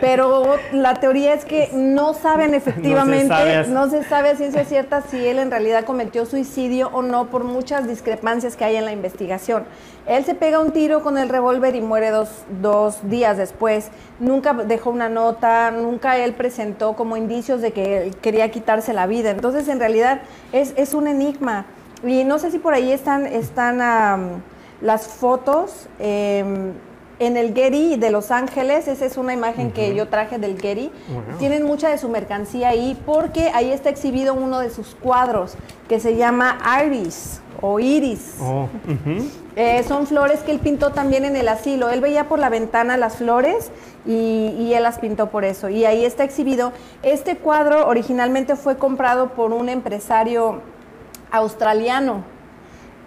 Pero 0.00 0.54
la 0.72 0.94
teoría 0.94 1.34
es 1.34 1.44
que 1.44 1.70
no 1.72 2.14
saben 2.14 2.54
efectivamente, 2.54 2.71
no 2.76 3.90
se, 3.90 4.04
sabe 4.04 4.30
a 4.30 4.36
ciencia 4.36 4.64
cierta 4.64 5.02
si 5.02 5.26
él 5.26 5.38
en 5.38 5.50
realidad 5.50 5.84
cometió 5.84 6.26
suicidio 6.26 6.88
o 6.92 7.02
no 7.02 7.26
por 7.26 7.44
muchas 7.44 7.86
discrepancias 7.86 8.56
que 8.56 8.64
hay 8.64 8.76
en 8.76 8.84
la 8.84 8.92
investigación. 8.92 9.64
Él 10.06 10.24
se 10.24 10.34
pega 10.34 10.60
un 10.60 10.72
tiro 10.72 11.02
con 11.02 11.18
el 11.18 11.28
revólver 11.28 11.76
y 11.76 11.80
muere 11.80 12.10
dos, 12.10 12.28
dos, 12.60 13.08
días 13.08 13.36
después. 13.36 13.90
Nunca 14.18 14.52
dejó 14.52 14.90
una 14.90 15.08
nota, 15.08 15.70
nunca 15.70 16.16
él 16.18 16.34
presentó 16.34 16.94
como 16.94 17.16
indicios 17.16 17.60
de 17.60 17.72
que 17.72 17.98
él 17.98 18.16
quería 18.16 18.50
quitarse 18.50 18.92
la 18.92 19.06
vida. 19.06 19.30
Entonces, 19.30 19.68
en 19.68 19.78
realidad, 19.78 20.22
es, 20.52 20.74
es 20.76 20.94
un 20.94 21.06
enigma. 21.06 21.66
Y 22.04 22.24
no 22.24 22.38
sé 22.38 22.50
si 22.50 22.58
por 22.58 22.74
ahí 22.74 22.90
están, 22.90 23.26
están 23.26 23.76
um, 23.76 24.40
las 24.80 25.06
fotos. 25.06 25.86
Eh, 26.00 26.72
en 27.26 27.36
el 27.36 27.54
Getty 27.54 27.96
de 27.96 28.10
Los 28.10 28.32
Ángeles, 28.32 28.88
esa 28.88 29.06
es 29.06 29.16
una 29.16 29.32
imagen 29.32 29.68
uh 29.68 29.70
-huh. 29.70 29.74
que 29.74 29.94
yo 29.94 30.08
traje 30.08 30.38
del 30.38 30.60
Getty, 30.60 30.90
wow. 31.12 31.38
tienen 31.38 31.62
mucha 31.64 31.88
de 31.88 31.96
su 31.96 32.08
mercancía 32.08 32.70
ahí 32.70 33.00
porque 33.06 33.50
ahí 33.54 33.70
está 33.70 33.90
exhibido 33.90 34.34
uno 34.34 34.58
de 34.58 34.70
sus 34.70 34.96
cuadros 34.96 35.54
que 35.88 36.00
se 36.00 36.16
llama 36.16 36.58
Iris 36.84 37.40
o 37.60 37.78
Iris. 37.78 38.38
Oh. 38.40 38.62
Uh 38.64 38.68
-huh. 38.90 39.30
eh, 39.54 39.84
son 39.86 40.08
flores 40.08 40.40
que 40.40 40.50
él 40.50 40.58
pintó 40.58 40.90
también 40.90 41.24
en 41.24 41.36
el 41.36 41.46
asilo. 41.46 41.90
Él 41.90 42.00
veía 42.00 42.28
por 42.28 42.40
la 42.40 42.48
ventana 42.48 42.96
las 42.96 43.16
flores 43.16 43.70
y, 44.04 44.56
y, 44.58 44.74
él 44.74 44.82
las 44.82 44.98
pintó 44.98 45.30
por 45.30 45.44
eso. 45.44 45.68
Y 45.68 45.84
ahí 45.84 46.04
está 46.04 46.24
exhibido. 46.24 46.72
Este 47.04 47.36
cuadro 47.36 47.86
originalmente 47.86 48.56
fue 48.56 48.78
comprado 48.78 49.28
por 49.34 49.52
un 49.52 49.68
empresario 49.68 50.60
australiano. 51.30 52.24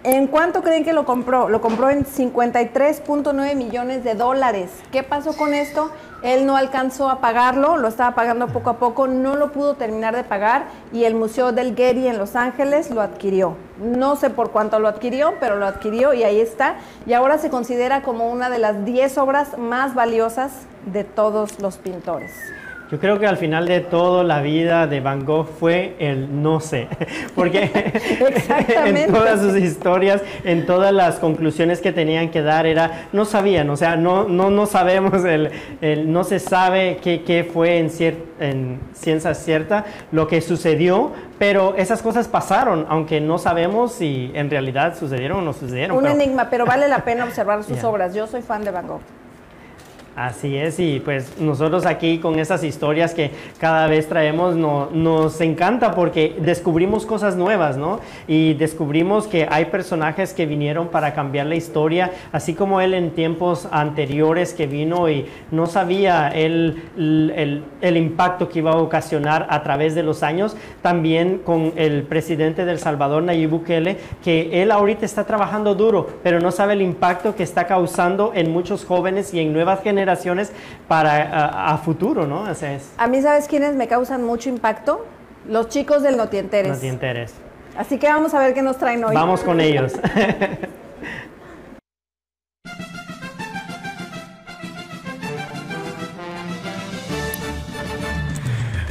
¿En 0.04 0.28
cuánto 0.28 0.62
creen 0.62 0.84
que 0.84 0.92
lo 0.92 1.04
compró? 1.04 1.48
Lo 1.48 1.60
compró 1.60 1.90
en 1.90 2.04
53.9 2.04 3.56
millones 3.56 4.04
de 4.04 4.14
dólares. 4.14 4.70
¿Qué 4.92 5.02
pasó 5.02 5.36
con 5.36 5.52
esto? 5.52 5.90
Él 6.22 6.46
no 6.46 6.56
alcanzó 6.56 7.10
a 7.10 7.20
pagarlo, 7.20 7.76
lo 7.76 7.88
estaba 7.88 8.14
pagando 8.14 8.46
poco 8.48 8.70
a 8.70 8.78
poco, 8.78 9.06
no 9.06 9.36
lo 9.36 9.52
pudo 9.52 9.74
terminar 9.74 10.14
de 10.14 10.24
pagar 10.24 10.66
y 10.92 11.04
el 11.04 11.14
Museo 11.14 11.52
del 11.52 11.74
Getty 11.74 12.08
en 12.08 12.18
Los 12.18 12.36
Ángeles 12.36 12.90
lo 12.90 13.00
adquirió. 13.00 13.56
No 13.80 14.16
sé 14.16 14.30
por 14.30 14.52
cuánto 14.52 14.78
lo 14.78 14.88
adquirió, 14.88 15.34
pero 15.40 15.56
lo 15.56 15.66
adquirió 15.66 16.14
y 16.14 16.22
ahí 16.22 16.40
está. 16.40 16.76
Y 17.06 17.12
ahora 17.12 17.38
se 17.38 17.50
considera 17.50 18.02
como 18.02 18.30
una 18.30 18.48
de 18.48 18.58
las 18.58 18.84
10 18.84 19.18
obras 19.18 19.58
más 19.58 19.94
valiosas 19.94 20.52
de 20.86 21.04
todos 21.04 21.60
los 21.60 21.78
pintores. 21.78 22.32
Yo 22.90 23.00
creo 23.00 23.18
que 23.18 23.26
al 23.26 23.36
final 23.36 23.66
de 23.66 23.80
todo 23.80 24.22
la 24.22 24.40
vida 24.40 24.86
de 24.86 25.00
Van 25.00 25.24
Gogh 25.24 25.48
fue 25.58 25.96
el 25.98 26.42
no 26.42 26.60
sé, 26.60 26.86
porque 27.34 27.70
en 28.84 29.12
todas 29.12 29.40
sus 29.40 29.56
historias, 29.56 30.22
en 30.44 30.66
todas 30.66 30.92
las 30.92 31.16
conclusiones 31.16 31.80
que 31.80 31.92
tenían 31.92 32.30
que 32.30 32.42
dar 32.42 32.64
era, 32.64 33.08
no 33.12 33.24
sabían, 33.24 33.68
o 33.70 33.76
sea, 33.76 33.96
no, 33.96 34.28
no, 34.28 34.50
no 34.50 34.66
sabemos, 34.66 35.24
el, 35.24 35.50
el 35.80 36.12
no 36.12 36.22
se 36.22 36.38
sabe 36.38 36.98
qué, 37.02 37.22
qué 37.22 37.42
fue 37.42 37.78
en, 37.78 37.90
cier, 37.90 38.16
en 38.38 38.78
ciencia 38.92 39.34
cierta 39.34 39.84
lo 40.12 40.28
que 40.28 40.40
sucedió, 40.40 41.12
pero 41.38 41.74
esas 41.76 42.02
cosas 42.02 42.28
pasaron, 42.28 42.86
aunque 42.88 43.20
no 43.20 43.38
sabemos 43.38 43.92
si 43.92 44.30
en 44.34 44.48
realidad 44.48 44.96
sucedieron 44.96 45.38
o 45.38 45.42
no 45.42 45.52
sucedieron. 45.52 45.96
Un 45.96 46.04
pero... 46.04 46.14
enigma, 46.14 46.48
pero 46.50 46.64
vale 46.66 46.88
la 46.88 46.98
pena 47.04 47.24
observar 47.24 47.64
sus 47.64 47.78
yeah. 47.78 47.88
obras. 47.88 48.14
Yo 48.14 48.26
soy 48.26 48.42
fan 48.42 48.64
de 48.64 48.70
Van 48.70 48.86
Gogh. 48.86 49.00
Así 50.16 50.56
es, 50.56 50.80
y 50.80 50.98
pues 50.98 51.38
nosotros 51.38 51.84
aquí 51.84 52.20
con 52.20 52.38
estas 52.38 52.64
historias 52.64 53.12
que 53.12 53.32
cada 53.60 53.86
vez 53.86 54.08
traemos 54.08 54.56
no, 54.56 54.88
nos 54.90 55.38
encanta 55.42 55.94
porque 55.94 56.34
descubrimos 56.40 57.04
cosas 57.04 57.36
nuevas, 57.36 57.76
¿no? 57.76 58.00
Y 58.26 58.54
descubrimos 58.54 59.26
que 59.26 59.46
hay 59.50 59.66
personajes 59.66 60.32
que 60.32 60.46
vinieron 60.46 60.88
para 60.88 61.12
cambiar 61.12 61.44
la 61.44 61.54
historia, 61.54 62.12
así 62.32 62.54
como 62.54 62.80
él 62.80 62.94
en 62.94 63.10
tiempos 63.10 63.68
anteriores 63.70 64.54
que 64.54 64.66
vino 64.66 65.10
y 65.10 65.26
no 65.50 65.66
sabía 65.66 66.28
el, 66.28 66.82
el, 66.96 67.64
el 67.82 67.96
impacto 67.98 68.48
que 68.48 68.60
iba 68.60 68.70
a 68.70 68.76
ocasionar 68.76 69.46
a 69.50 69.62
través 69.62 69.94
de 69.94 70.02
los 70.02 70.22
años, 70.22 70.56
también 70.80 71.42
con 71.44 71.74
el 71.76 72.04
presidente 72.04 72.64
del 72.64 72.78
Salvador, 72.78 73.22
Nayib 73.22 73.50
Bukele, 73.50 73.98
que 74.24 74.62
él 74.62 74.70
ahorita 74.70 75.04
está 75.04 75.24
trabajando 75.24 75.74
duro, 75.74 76.08
pero 76.22 76.40
no 76.40 76.52
sabe 76.52 76.72
el 76.72 76.80
impacto 76.80 77.36
que 77.36 77.42
está 77.42 77.66
causando 77.66 78.32
en 78.34 78.50
muchos 78.50 78.86
jóvenes 78.86 79.34
y 79.34 79.40
en 79.40 79.52
nuevas 79.52 79.82
generaciones 79.82 80.05
generaciones 80.06 80.52
para 80.86 81.22
a, 81.22 81.74
a 81.74 81.78
futuro, 81.78 82.26
¿no? 82.26 82.42
O 82.42 82.54
sea, 82.54 82.74
es... 82.74 82.92
A 82.96 83.08
mí, 83.08 83.20
¿sabes 83.20 83.48
quiénes 83.48 83.74
me 83.74 83.88
causan 83.88 84.22
mucho 84.22 84.48
impacto? 84.48 85.04
Los 85.48 85.68
chicos 85.68 86.02
del 86.02 86.16
Notienteres. 86.16 86.74
Notienteres. 86.74 87.34
Así 87.76 87.98
que 87.98 88.06
vamos 88.06 88.32
a 88.34 88.38
ver 88.38 88.54
qué 88.54 88.62
nos 88.62 88.78
traen 88.78 89.04
hoy. 89.04 89.14
Vamos 89.14 89.42
con 89.42 89.60
ellos. 89.60 89.92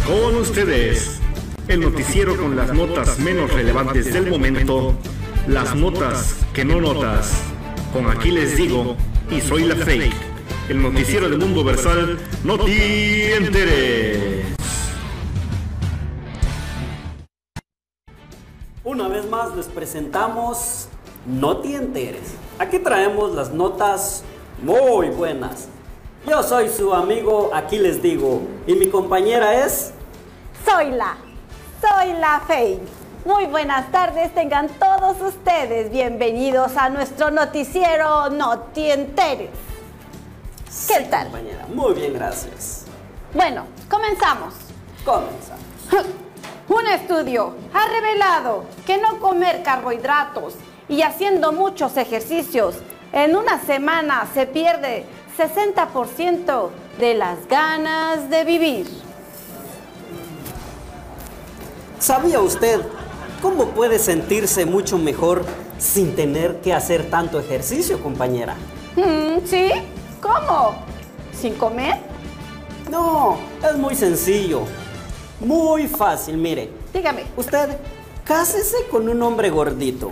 con 0.06 0.36
ustedes, 0.36 1.19
el 1.67 1.80
noticiero 1.80 2.38
con 2.38 2.56
las 2.56 2.71
notas 2.73 3.17
menos 3.19 3.51
relevantes 3.54 4.13
del 4.13 4.30
momento, 4.30 4.93
las 5.47 5.73
notas 5.75 6.45
que 6.54 6.63
no 6.65 6.80
notas. 6.82 7.41
Con 7.91 8.08
aquí 8.12 8.30
les 8.32 8.58
digo, 8.58 8.95
y 9.32 9.39
soy 9.41 9.63
la 9.63 9.75
fake 9.75 10.34
el 10.69 10.82
noticiero 10.82 11.30
del 11.30 11.38
mundo 11.39 11.63
versal 11.63 12.17
No 12.43 12.58
te 12.58 13.36
enteres. 13.36 14.45
Una 18.84 19.08
vez 19.08 19.30
más 19.30 19.56
les 19.56 19.67
presentamos 19.67 20.88
No 21.25 21.58
te 21.58 21.75
enteres. 21.75 22.36
Aquí 22.60 22.80
traemos 22.80 23.34
las 23.34 23.51
notas 23.51 24.23
muy 24.62 25.10
buenas. 25.10 25.67
Yo 26.28 26.41
soy 26.41 26.69
su 26.69 26.93
amigo, 26.93 27.51
aquí 27.54 27.78
les 27.78 28.01
digo, 28.01 28.41
y 28.65 28.73
mi 28.73 28.89
compañera 28.89 29.63
es... 29.63 29.93
Soy 30.65 30.89
la, 30.91 31.17
soy 31.80 32.13
la 32.13 32.41
Fey. 32.47 32.80
Muy 33.25 33.45
buenas 33.45 33.91
tardes, 33.91 34.34
tengan 34.34 34.69
todos 34.69 35.21
ustedes 35.21 35.91
bienvenidos 35.91 36.78
a 36.78 36.89
nuestro 36.89 37.30
noticiero 37.30 38.30
No 38.30 38.60
te 38.73 38.93
enteres. 38.93 39.49
¿Qué 40.88 40.95
sí, 40.95 41.07
tal? 41.09 41.31
Compañera, 41.31 41.65
muy 41.73 41.93
bien, 41.93 42.13
gracias. 42.13 42.83
Bueno, 43.33 43.65
comenzamos. 43.89 44.53
Comenzamos. 45.05 45.63
Un 46.67 46.88
estudio 46.88 47.53
ha 47.73 47.88
revelado 47.88 48.65
que 48.85 48.97
no 48.97 49.19
comer 49.19 49.63
carbohidratos 49.63 50.55
y 50.89 51.01
haciendo 51.01 51.53
muchos 51.53 51.95
ejercicios 51.95 52.75
en 53.13 53.35
una 53.38 53.61
semana 53.61 54.27
se 54.33 54.47
pierde 54.47 55.05
60% 55.38 56.69
de 56.99 57.13
las 57.13 57.47
ganas 57.47 58.29
de 58.29 58.43
vivir. 58.43 58.88
¿Sabía 61.99 62.41
usted 62.41 62.81
cómo 63.41 63.67
puede 63.69 63.97
sentirse 63.97 64.65
mucho 64.65 64.97
mejor 64.97 65.45
sin 65.77 66.15
tener 66.15 66.59
que 66.61 66.73
hacer 66.73 67.09
tanto 67.09 67.39
ejercicio, 67.39 68.01
compañera? 68.01 68.55
Mm, 68.95 69.45
¿Sí? 69.45 69.71
¿Cómo? 70.25 70.73
¿Sin 71.39 71.53
comer? 71.53 71.99
No, 72.89 73.38
es 73.63 73.77
muy 73.77 73.93
sencillo. 73.93 74.63
Muy 75.39 75.88
fácil, 75.88 76.38
mire. 76.38 76.71
Dígame. 76.91 77.25
Usted 77.38 77.77
cásese 78.23 78.88
con 78.89 79.07
un 79.07 79.21
hombre 79.21 79.51
gordito. 79.51 80.09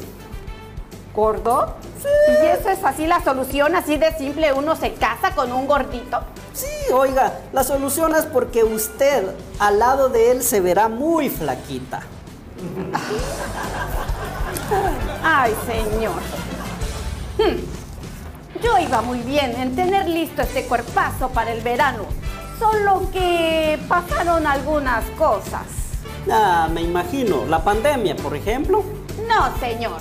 ¿Gordo? 1.15 1.73
Sí. 1.99 2.08
¿Y 2.43 2.45
eso 2.45 2.69
es 2.69 2.84
así 2.84 3.08
la 3.08 3.23
solución? 3.23 3.76
¿Así 3.76 3.97
de 3.97 4.15
simple 4.15 4.54
uno 4.54 4.76
se 4.76 4.93
casa 4.93 5.34
con 5.34 5.52
un 5.52 5.65
gordito? 5.65 6.19
Sí, 6.54 6.67
oiga, 6.93 7.39
la 7.52 7.63
solución 7.63 8.13
es 8.15 8.26
porque 8.26 8.63
usted 8.63 9.23
al 9.58 9.80
lado 9.80 10.10
de 10.10 10.30
él 10.30 10.43
se 10.43 10.62
verá 10.62 10.89
muy 10.89 11.30
flaquita. 11.30 12.02
Ay, 15.23 15.56
señor. 15.65 16.21
Hmm. 17.39 17.72
Yo 18.63 18.80
iba 18.80 19.02
muy 19.02 19.19
bien 19.19 19.60
en 19.60 19.76
tener 19.76 20.08
listo 20.08 20.41
este 20.41 20.65
cuerpazo 20.65 21.28
para 21.30 21.52
el 21.52 21.62
verano, 21.62 22.06
solo 22.58 23.12
que 23.12 23.78
pasaron 23.89 24.47
algunas 24.47 25.04
cosas. 25.17 25.63
Ah, 26.32 26.69
me 26.71 26.82
imagino. 26.82 27.45
¿La 27.45 27.62
pandemia, 27.62 28.15
por 28.15 28.34
ejemplo? 28.36 28.84
No, 29.28 29.60
señor. 29.60 29.97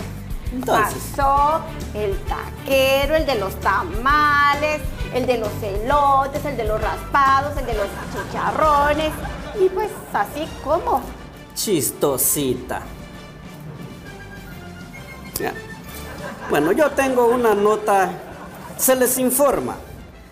Entonces. 0.53 1.03
Pasó 1.17 1.63
el 1.95 2.17
taquero, 2.21 3.17
el 3.17 3.27
de 3.27 3.35
los 3.37 3.59
tamales, 3.61 4.81
el 5.13 5.27
de 5.27 5.39
los 5.39 5.51
elotes, 5.61 6.45
el 6.45 6.57
de 6.57 6.65
los 6.65 6.81
raspados, 6.81 7.57
el 7.57 7.67
de 7.67 7.75
los 7.75 7.87
chicharrones. 8.13 9.13
Y 9.61 9.69
pues 9.71 9.91
así 10.13 10.47
como. 10.63 11.03
Chistosita. 11.55 12.83
Ya. 15.41 15.53
Bueno, 16.49 16.71
yo 16.71 16.91
tengo 16.93 17.27
una 17.27 17.55
nota. 17.55 18.11
Se 18.83 18.97
les 18.97 19.17
informa 19.19 19.77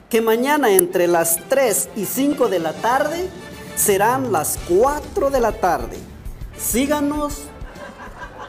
que 0.08 0.20
mañana 0.20 0.72
entre 0.72 1.06
las 1.06 1.38
3 1.48 1.90
y 1.94 2.04
5 2.04 2.48
de 2.48 2.58
la 2.58 2.72
tarde 2.72 3.30
serán 3.76 4.32
las 4.32 4.58
4 4.68 5.30
de 5.30 5.38
la 5.38 5.52
tarde. 5.52 5.96
Síganos 6.58 7.42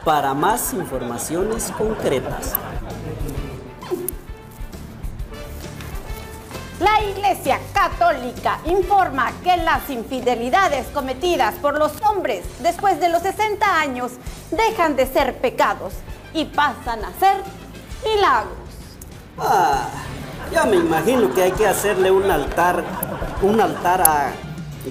para 0.04 0.34
más 0.34 0.72
informaciones 0.72 1.70
concretas. 1.78 2.54
La 6.80 7.00
Iglesia 7.04 7.60
Católica 7.72 8.58
informa 8.64 9.30
que 9.44 9.56
las 9.56 9.88
infidelidades 9.88 10.88
cometidas 10.88 11.54
por 11.62 11.78
los 11.78 11.92
hombres 12.10 12.44
después 12.60 12.98
de 12.98 13.08
los 13.08 13.22
60 13.22 13.80
años 13.80 14.10
dejan 14.50 14.96
de 14.96 15.06
ser 15.06 15.40
pecados 15.40 15.94
y 16.34 16.46
pasan 16.46 17.04
a 17.04 17.12
ser 17.20 17.36
milagros. 18.04 18.61
Ah, 19.38 19.88
ya 20.52 20.64
me 20.64 20.76
imagino 20.76 21.32
que 21.32 21.42
hay 21.42 21.52
que 21.52 21.66
hacerle 21.66 22.10
un 22.10 22.30
altar, 22.30 22.84
un 23.42 23.60
altar 23.60 24.02
a 24.02 24.32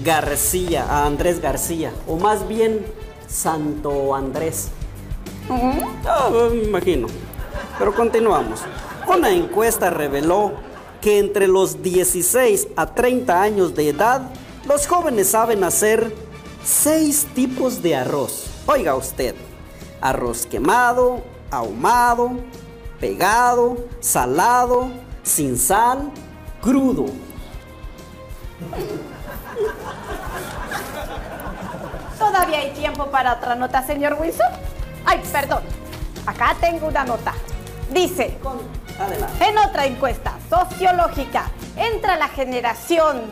García, 0.03 0.85
a 0.89 1.05
Andrés 1.05 1.41
García, 1.41 1.91
o 2.07 2.17
más 2.17 2.47
bien 2.47 2.85
Santo 3.27 4.15
Andrés. 4.15 4.69
Ah, 5.49 6.29
me 6.51 6.63
imagino. 6.63 7.07
Pero 7.77 7.93
continuamos. 7.93 8.61
Una 9.07 9.31
encuesta 9.31 9.89
reveló 9.89 10.53
que 11.01 11.19
entre 11.19 11.47
los 11.47 11.81
16 11.81 12.69
a 12.75 12.93
30 12.93 13.41
años 13.41 13.75
de 13.75 13.89
edad, 13.89 14.21
los 14.67 14.87
jóvenes 14.87 15.29
saben 15.29 15.63
hacer 15.63 16.15
seis 16.63 17.27
tipos 17.33 17.81
de 17.81 17.95
arroz. 17.95 18.45
Oiga 18.67 18.95
usted, 18.95 19.35
arroz 19.99 20.45
quemado, 20.45 21.23
ahumado, 21.49 22.31
pegado, 23.01 23.77
salado, 23.99 24.91
sin 25.23 25.57
sal, 25.57 26.11
crudo. 26.61 27.07
¿Todavía 32.17 32.59
hay 32.59 32.71
tiempo 32.71 33.07
para 33.07 33.33
otra 33.33 33.55
nota, 33.55 33.85
señor 33.85 34.15
Wilson? 34.21 34.51
Ay, 35.03 35.19
perdón. 35.31 35.63
Acá 36.27 36.55
tengo 36.61 36.87
una 36.87 37.03
nota. 37.03 37.33
Dice, 37.91 38.37
en 39.39 39.57
otra 39.57 39.87
encuesta 39.87 40.37
sociológica, 40.47 41.49
entre 41.75 42.15
la 42.17 42.27
generación 42.27 43.23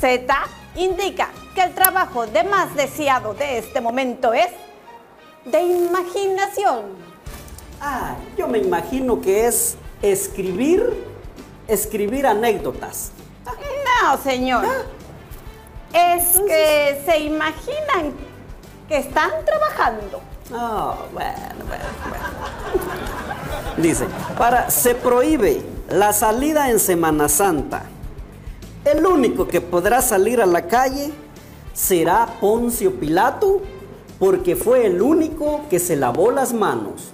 Z, 0.00 0.34
indica 0.74 1.28
que 1.54 1.62
el 1.62 1.74
trabajo 1.74 2.26
de 2.26 2.44
más 2.44 2.74
deseado 2.74 3.34
de 3.34 3.58
este 3.58 3.82
momento 3.82 4.32
es 4.32 4.48
de 5.44 5.62
imaginación. 5.62 7.11
Ah, 7.84 8.14
yo 8.38 8.46
me 8.46 8.58
imagino 8.58 9.20
que 9.20 9.48
es 9.48 9.74
escribir, 10.02 11.04
escribir 11.66 12.28
anécdotas. 12.28 13.10
No, 13.44 14.16
señor. 14.22 14.64
Es 15.92 16.40
que 16.46 17.02
se 17.04 17.18
imaginan 17.18 18.12
que 18.88 18.98
están 18.98 19.32
trabajando. 19.44 20.20
Ah, 20.54 20.94
bueno, 21.12 21.64
bueno, 21.66 21.84
bueno. 22.08 22.24
Dice, 23.78 24.06
para, 24.38 24.70
se 24.70 24.94
prohíbe 24.94 25.60
la 25.88 26.12
salida 26.12 26.70
en 26.70 26.78
Semana 26.78 27.28
Santa. 27.28 27.82
El 28.84 29.04
único 29.04 29.48
que 29.48 29.60
podrá 29.60 30.02
salir 30.02 30.40
a 30.40 30.46
la 30.46 30.68
calle 30.68 31.12
será 31.74 32.26
Poncio 32.40 32.94
Pilato, 33.00 33.60
porque 34.20 34.54
fue 34.54 34.86
el 34.86 35.02
único 35.02 35.62
que 35.68 35.80
se 35.80 35.96
lavó 35.96 36.30
las 36.30 36.52
manos. 36.52 37.12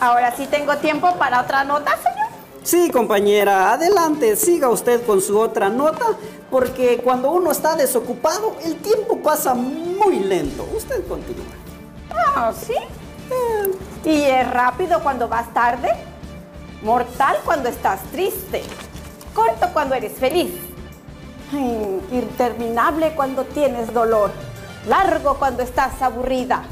Ahora 0.00 0.34
sí 0.34 0.46
tengo 0.46 0.76
tiempo 0.78 1.14
para 1.16 1.42
otra 1.42 1.62
nota, 1.64 1.96
señor. 1.96 2.28
Sí, 2.62 2.90
compañera, 2.90 3.72
adelante, 3.72 4.36
siga 4.36 4.68
usted 4.68 5.04
con 5.04 5.20
su 5.20 5.38
otra 5.38 5.68
nota, 5.68 6.04
porque 6.50 6.98
cuando 7.04 7.30
uno 7.30 7.50
está 7.50 7.76
desocupado, 7.76 8.56
el 8.64 8.76
tiempo 8.76 9.18
pasa 9.18 9.54
muy 9.54 10.20
lento. 10.20 10.66
Usted 10.74 11.06
continúa. 11.06 11.44
Ah, 12.10 12.52
¿sí? 12.58 12.74
Y 14.04 14.22
es 14.22 14.50
rápido 14.50 15.00
cuando 15.02 15.28
vas 15.28 15.52
tarde, 15.52 15.90
mortal 16.82 17.36
cuando 17.44 17.68
estás 17.68 18.00
triste, 18.10 18.62
corto 19.34 19.68
cuando 19.72 19.94
eres 19.94 20.12
feliz, 20.12 20.52
interminable 22.10 23.12
cuando 23.14 23.44
tienes 23.44 23.92
dolor, 23.92 24.30
largo 24.88 25.34
cuando 25.34 25.62
estás 25.62 26.00
aburrida, 26.02 26.64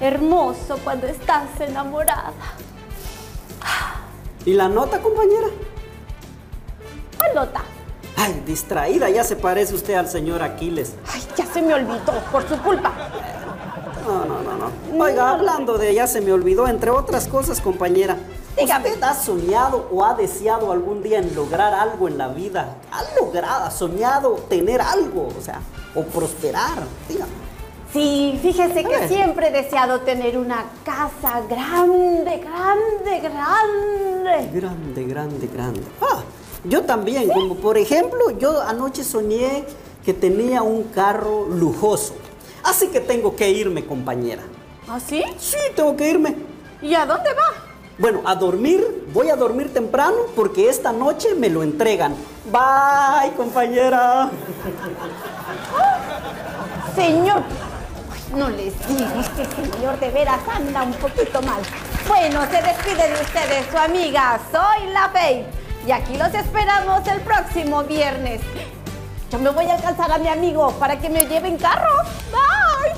hermoso 0.00 0.78
cuando 0.84 1.06
estás 1.06 1.60
enamorada. 1.60 2.32
¿Y 4.44 4.52
la 4.52 4.68
nota, 4.68 5.00
compañera? 5.00 5.48
¿Cuál 7.18 7.34
nota? 7.34 7.62
Ay, 8.16 8.42
distraída, 8.46 9.10
ya 9.10 9.24
se 9.24 9.36
parece 9.36 9.74
usted 9.74 9.94
al 9.94 10.08
señor 10.08 10.42
Aquiles. 10.42 10.94
Ay, 11.12 11.22
ya 11.36 11.46
se 11.46 11.60
me 11.62 11.74
olvidó, 11.74 12.12
por 12.30 12.48
su 12.48 12.56
culpa. 12.62 12.92
No, 14.06 14.24
no, 14.24 14.40
no, 14.40 14.56
no. 14.56 15.04
Oiga, 15.04 15.30
hablando 15.30 15.78
de 15.78 15.92
ya 15.92 16.06
se 16.06 16.20
me 16.20 16.32
olvidó, 16.32 16.68
entre 16.68 16.90
otras 16.90 17.26
cosas, 17.26 17.60
compañera. 17.60 18.16
Dígame. 18.56 18.88
¿Usted 18.88 19.02
ha 19.02 19.14
soñado 19.14 19.88
o 19.92 20.04
ha 20.04 20.14
deseado 20.14 20.72
algún 20.72 21.02
día 21.02 21.18
en 21.18 21.34
lograr 21.34 21.74
algo 21.74 22.08
en 22.08 22.16
la 22.16 22.28
vida? 22.28 22.76
¿Ha 22.90 23.02
logrado, 23.20 23.64
ha 23.64 23.70
soñado 23.70 24.34
tener 24.48 24.80
algo? 24.80 25.28
O 25.36 25.42
sea, 25.42 25.60
o 25.94 26.04
prosperar. 26.04 26.78
Dígame. 27.08 27.32
Sí, 27.92 28.38
fíjese 28.42 28.84
que 28.84 29.08
siempre 29.08 29.48
he 29.48 29.50
deseado 29.52 30.00
tener 30.00 30.36
una 30.36 30.64
casa 30.84 31.40
grande, 31.48 32.38
grande, 32.38 33.20
grande. 33.20 34.50
Grande, 34.52 35.04
grande, 35.04 35.46
grande. 35.46 35.82
Ah, 36.00 36.22
yo 36.64 36.82
también, 36.82 37.28
como 37.28 37.54
por 37.56 37.78
ejemplo, 37.78 38.30
yo 38.38 38.60
anoche 38.60 39.04
soñé 39.04 39.64
que 40.04 40.12
tenía 40.12 40.62
un 40.62 40.84
carro 40.84 41.46
lujoso. 41.48 42.14
Así 42.64 42.88
que 42.88 43.00
tengo 43.00 43.36
que 43.36 43.50
irme, 43.50 43.86
compañera. 43.86 44.42
¿Ah, 44.88 44.98
sí? 45.00 45.22
Sí, 45.38 45.58
tengo 45.74 45.96
que 45.96 46.10
irme. 46.10 46.36
¿Y 46.82 46.94
a 46.94 47.06
dónde 47.06 47.30
va? 47.32 47.66
Bueno, 47.98 48.20
a 48.26 48.34
dormir, 48.34 49.06
voy 49.14 49.30
a 49.30 49.36
dormir 49.36 49.72
temprano 49.72 50.16
porque 50.34 50.68
esta 50.68 50.92
noche 50.92 51.34
me 51.34 51.48
lo 51.48 51.62
entregan. 51.62 52.14
Bye, 52.50 53.32
compañera. 53.36 54.30
Señor, 56.94 57.42
no 58.36 58.50
les 58.50 58.74
digo, 58.86 59.08
este 59.18 59.44
señor 59.56 59.98
de 59.98 60.10
veras 60.10 60.40
anda 60.54 60.82
un 60.82 60.92
poquito 60.94 61.40
mal. 61.42 61.62
Bueno, 62.06 62.42
se 62.50 62.62
despide 62.62 63.08
de 63.08 63.14
ustedes 63.14 63.66
su 63.70 63.78
amiga, 63.78 64.38
soy 64.52 64.92
la 64.92 65.08
Faith. 65.08 65.46
Y 65.86 65.92
aquí 65.92 66.16
los 66.18 66.32
esperamos 66.34 67.06
el 67.06 67.20
próximo 67.22 67.82
viernes. 67.84 68.42
Yo 69.30 69.38
me 69.38 69.50
voy 69.50 69.66
a 69.66 69.74
alcanzar 69.74 70.12
a 70.12 70.18
mi 70.18 70.28
amigo 70.28 70.70
para 70.78 70.98
que 70.98 71.08
me 71.08 71.26
lleve 71.26 71.48
en 71.48 71.56
carro. 71.56 71.96
Bye. 72.30 72.96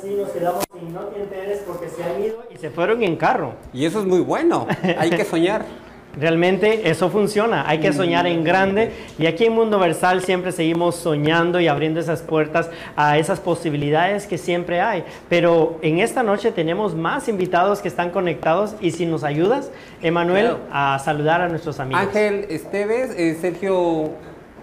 Sí 0.00 0.14
nos 0.14 0.30
quedamos 0.30 0.64
no 0.92 1.00
te 1.02 1.20
enteres 1.22 1.62
porque 1.66 1.88
se 1.88 2.02
han 2.02 2.22
ido 2.22 2.44
y 2.52 2.58
se 2.58 2.70
fueron 2.70 3.02
en 3.02 3.16
carro. 3.16 3.54
Y 3.72 3.84
eso 3.84 4.00
es 4.00 4.06
muy 4.06 4.20
bueno. 4.20 4.66
Hay 4.98 5.10
que 5.10 5.24
soñar. 5.24 5.64
Realmente 6.18 6.90
eso 6.90 7.08
funciona, 7.08 7.68
hay 7.68 7.78
que 7.78 7.92
soñar 7.92 8.26
en 8.26 8.42
grande 8.42 8.90
y 9.16 9.26
aquí 9.26 9.44
en 9.44 9.52
Mundo 9.52 9.78
Versal 9.78 10.22
siempre 10.24 10.50
seguimos 10.50 10.96
soñando 10.96 11.60
y 11.60 11.68
abriendo 11.68 12.00
esas 12.00 12.20
puertas 12.22 12.68
a 12.96 13.16
esas 13.16 13.38
posibilidades 13.38 14.26
que 14.26 14.36
siempre 14.36 14.80
hay. 14.80 15.04
Pero 15.28 15.78
en 15.82 16.00
esta 16.00 16.24
noche 16.24 16.50
tenemos 16.50 16.96
más 16.96 17.28
invitados 17.28 17.78
que 17.80 17.86
están 17.86 18.10
conectados 18.10 18.74
y 18.80 18.90
si 18.90 19.06
nos 19.06 19.22
ayudas, 19.22 19.70
Emanuel, 20.02 20.46
Claro. 20.46 20.60
a 20.72 20.98
saludar 20.98 21.42
a 21.42 21.48
nuestros 21.48 21.78
amigos. 21.78 22.02
Ángel 22.02 22.44
Esteves, 22.50 23.12
eh, 23.16 23.38
Sergio 23.40 24.10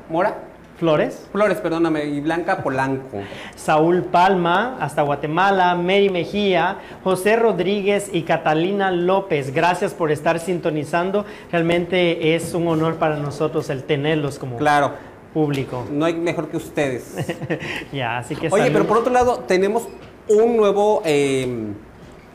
Mora, 0.09 0.46
Flores, 0.77 1.27
Flores, 1.31 1.57
perdóname, 1.57 2.05
y 2.05 2.21
Blanca 2.21 2.61
Polanco. 2.61 3.17
Saúl 3.55 4.03
Palma, 4.03 4.77
hasta 4.79 5.01
Guatemala, 5.01 5.73
Mary 5.73 6.09
Mejía, 6.11 6.77
José 7.03 7.35
Rodríguez 7.35 8.09
y 8.13 8.21
Catalina 8.21 8.91
López. 8.91 9.51
Gracias 9.53 9.95
por 9.95 10.11
estar 10.11 10.39
sintonizando. 10.39 11.25
Realmente 11.51 12.35
es 12.35 12.53
un 12.53 12.67
honor 12.67 12.97
para 12.97 13.17
nosotros 13.17 13.71
el 13.71 13.85
tenerlos 13.85 14.37
como 14.37 14.57
Claro, 14.57 14.91
público. 15.33 15.83
no 15.91 16.05
hay 16.05 16.13
mejor 16.13 16.47
que 16.49 16.57
ustedes. 16.57 17.15
ya, 17.91 18.19
así 18.19 18.35
que 18.35 18.47
Oye, 18.47 18.63
salud. 18.65 18.73
pero 18.73 18.85
por 18.87 18.97
otro 18.97 19.11
lado, 19.11 19.39
tenemos 19.47 19.87
un 20.29 20.57
nuevo. 20.57 21.01
eh, 21.05 21.69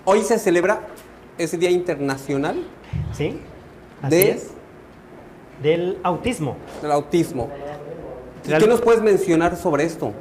hoy 0.05 0.23
se 0.23 0.37
celebra 0.41 0.81
ese 1.39 1.57
Día 1.59 1.71
Internacional 1.71 2.57
¿Sí? 3.13 3.39
Así 4.03 4.17
de- 4.17 4.31
es. 4.33 4.51
Del 5.63 5.99
autismo. 6.03 6.57
del 6.83 6.91
autismo. 6.91 7.49
¿Y 8.45 8.49
Real- 8.49 8.61
¿Qué 8.63 8.69
nos 8.69 8.81
puedes 8.81 9.03
mencionar 9.03 9.57
sobre 9.57 9.85
esto? 9.85 10.13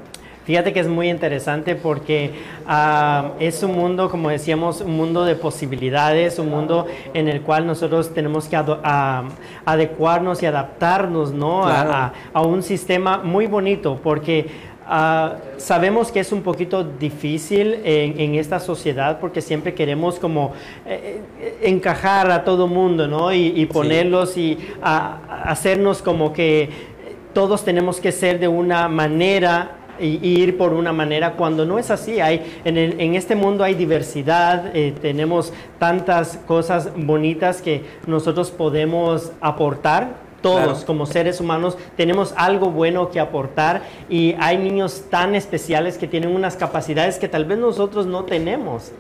Fíjate 0.43 0.73
que 0.73 0.79
es 0.79 0.87
muy 0.87 1.07
interesante 1.09 1.75
porque 1.75 2.31
ah, 2.67 3.33
es 3.39 3.61
un 3.61 3.73
mundo, 3.73 4.09
como 4.09 4.29
decíamos, 4.29 4.81
un 4.81 4.97
mundo 4.97 5.23
de 5.23 5.35
posibilidades, 5.35 6.39
un 6.39 6.49
mundo 6.49 6.87
en 7.13 7.27
el 7.27 7.41
cual 7.41 7.67
nosotros 7.67 8.11
tenemos 8.13 8.47
que 8.47 8.55
ah, 8.57 9.23
adecuarnos 9.65 10.41
y 10.41 10.47
adaptarnos 10.47 11.31
¿no? 11.31 11.63
A- 11.63 11.69
Claro. 11.71 11.91
a, 11.93 12.13
a 12.33 12.41
un 12.41 12.63
sistema 12.63 13.19
muy 13.19 13.45
bonito 13.45 13.99
porque 14.03 14.47
ah, 14.87 15.35
sabemos 15.57 16.11
que 16.11 16.19
es 16.21 16.31
un 16.31 16.41
poquito 16.41 16.83
difícil 16.83 17.79
en, 17.85 18.19
en 18.19 18.33
esta 18.35 18.59
sociedad 18.59 19.19
porque 19.19 19.41
siempre 19.41 19.75
queremos 19.75 20.17
como 20.17 20.53
eh, 20.87 21.21
eh, 21.39 21.57
encajar 21.61 22.31
a 22.31 22.43
todo 22.43 22.67
mundo 22.67 23.07
¿no? 23.07 23.31
y, 23.31 23.53
y 23.55 23.67
ponerlos 23.67 24.35
y 24.37 24.57
hacernos 24.81 26.01
como 26.01 26.33
que 26.33 26.90
todos 27.33 27.63
tenemos 27.63 27.99
que 27.99 28.11
ser 28.11 28.39
de 28.39 28.47
una 28.47 28.87
manera 28.87 29.77
y 29.99 30.19
y 30.21 30.39
ir 30.41 30.57
por 30.57 30.73
una 30.73 30.91
manera 30.93 31.33
cuando 31.33 31.63
no 31.65 31.77
es 31.77 31.91
así. 31.91 32.19
Hay, 32.19 32.59
en, 32.65 32.77
el- 32.77 32.99
en 32.99 33.13
este 33.15 33.35
mundo 33.35 33.63
hay 33.63 33.75
diversidad, 33.75 34.75
eh, 34.75 34.93
tenemos 34.99 35.53
tantas 35.77 36.37
cosas 36.47 36.89
bonitas 36.95 37.61
que 37.61 37.83
nosotros 38.07 38.49
podemos 38.51 39.31
aportar. 39.41 40.31
Todos 40.41 40.63
Claro. 40.63 40.85
como 40.87 41.05
seres 41.05 41.39
humanos 41.39 41.77
tenemos 41.95 42.33
algo 42.35 42.71
bueno 42.71 43.11
que 43.11 43.19
aportar 43.19 43.83
y 44.09 44.35
hay 44.39 44.57
niños 44.57 45.03
tan 45.11 45.35
especiales 45.35 45.99
que 45.99 46.07
tienen 46.07 46.35
unas 46.35 46.55
capacidades 46.55 47.19
que 47.19 47.27
tal 47.27 47.45
vez 47.45 47.59
nosotros 47.59 48.07
no 48.07 48.23
tenemos. 48.23 48.91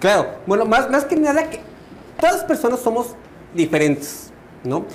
Claro, 0.00 0.26
bueno, 0.46 0.64
más, 0.64 0.90
más 0.90 1.04
que 1.04 1.14
nada 1.14 1.48
que 1.48 1.60
todas 2.18 2.34
las 2.38 2.44
personas 2.44 2.80
somos 2.80 3.14
diferentes, 3.54 4.32
¿no? 4.64 4.86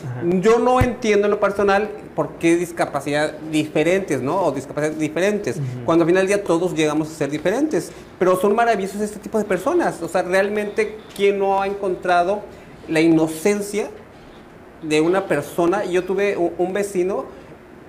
Yo 0.42 0.60
no 0.60 0.82
entiendo 0.82 1.28
en 1.28 1.32
lo 1.32 1.40
personal 1.40 1.90
por 2.16 2.34
qué 2.40 2.58
discapacidad 2.58 3.34
diferentes, 3.52 4.22
¿no? 4.22 4.44
O 4.44 4.52
discapacidades 4.52 5.00
diferentes, 5.00 5.60
cuando 5.86 6.04
al 6.04 6.10
final 6.10 6.28
del 6.28 6.36
día 6.36 6.44
todos 6.44 6.74
llegamos 6.74 7.10
a 7.10 7.14
ser 7.14 7.30
diferentes, 7.30 7.92
pero 8.18 8.40
son 8.40 8.56
maravillosos 8.56 9.02
este 9.02 9.20
tipo 9.20 9.38
de 9.38 9.46
personas, 9.46 10.02
o 10.02 10.08
sea, 10.08 10.24
realmente, 10.24 10.98
¿quién 11.16 11.40
no 11.40 11.62
ha 11.62 11.68
encontrado 11.68 12.42
la 12.88 13.00
inocencia 13.00 13.90
de 14.82 15.02
una 15.02 15.28
persona? 15.28 15.86
Yo 15.86 16.04
tuve 16.04 16.36
un, 16.36 16.52
un 16.58 16.74
vecino 16.74 17.26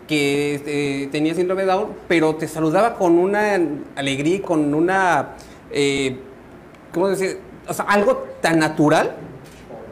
que 0.06 0.60
eh, 0.66 1.08
tenía 1.12 1.34
síndrome 1.34 1.62
de 1.62 1.68
Down, 1.68 1.88
pero 2.08 2.34
te 2.34 2.48
saludaba 2.48 2.94
con 2.94 3.16
una 3.16 3.58
alegría, 3.94 4.36
y 4.36 4.40
con 4.40 4.74
una... 4.74 5.36
eh, 5.70 6.18
¿cómo 6.92 7.08
decir? 7.08 7.38
O 7.68 7.72
sea, 7.72 7.84
algo 7.84 8.26
tan 8.40 8.58
natural 8.58 9.14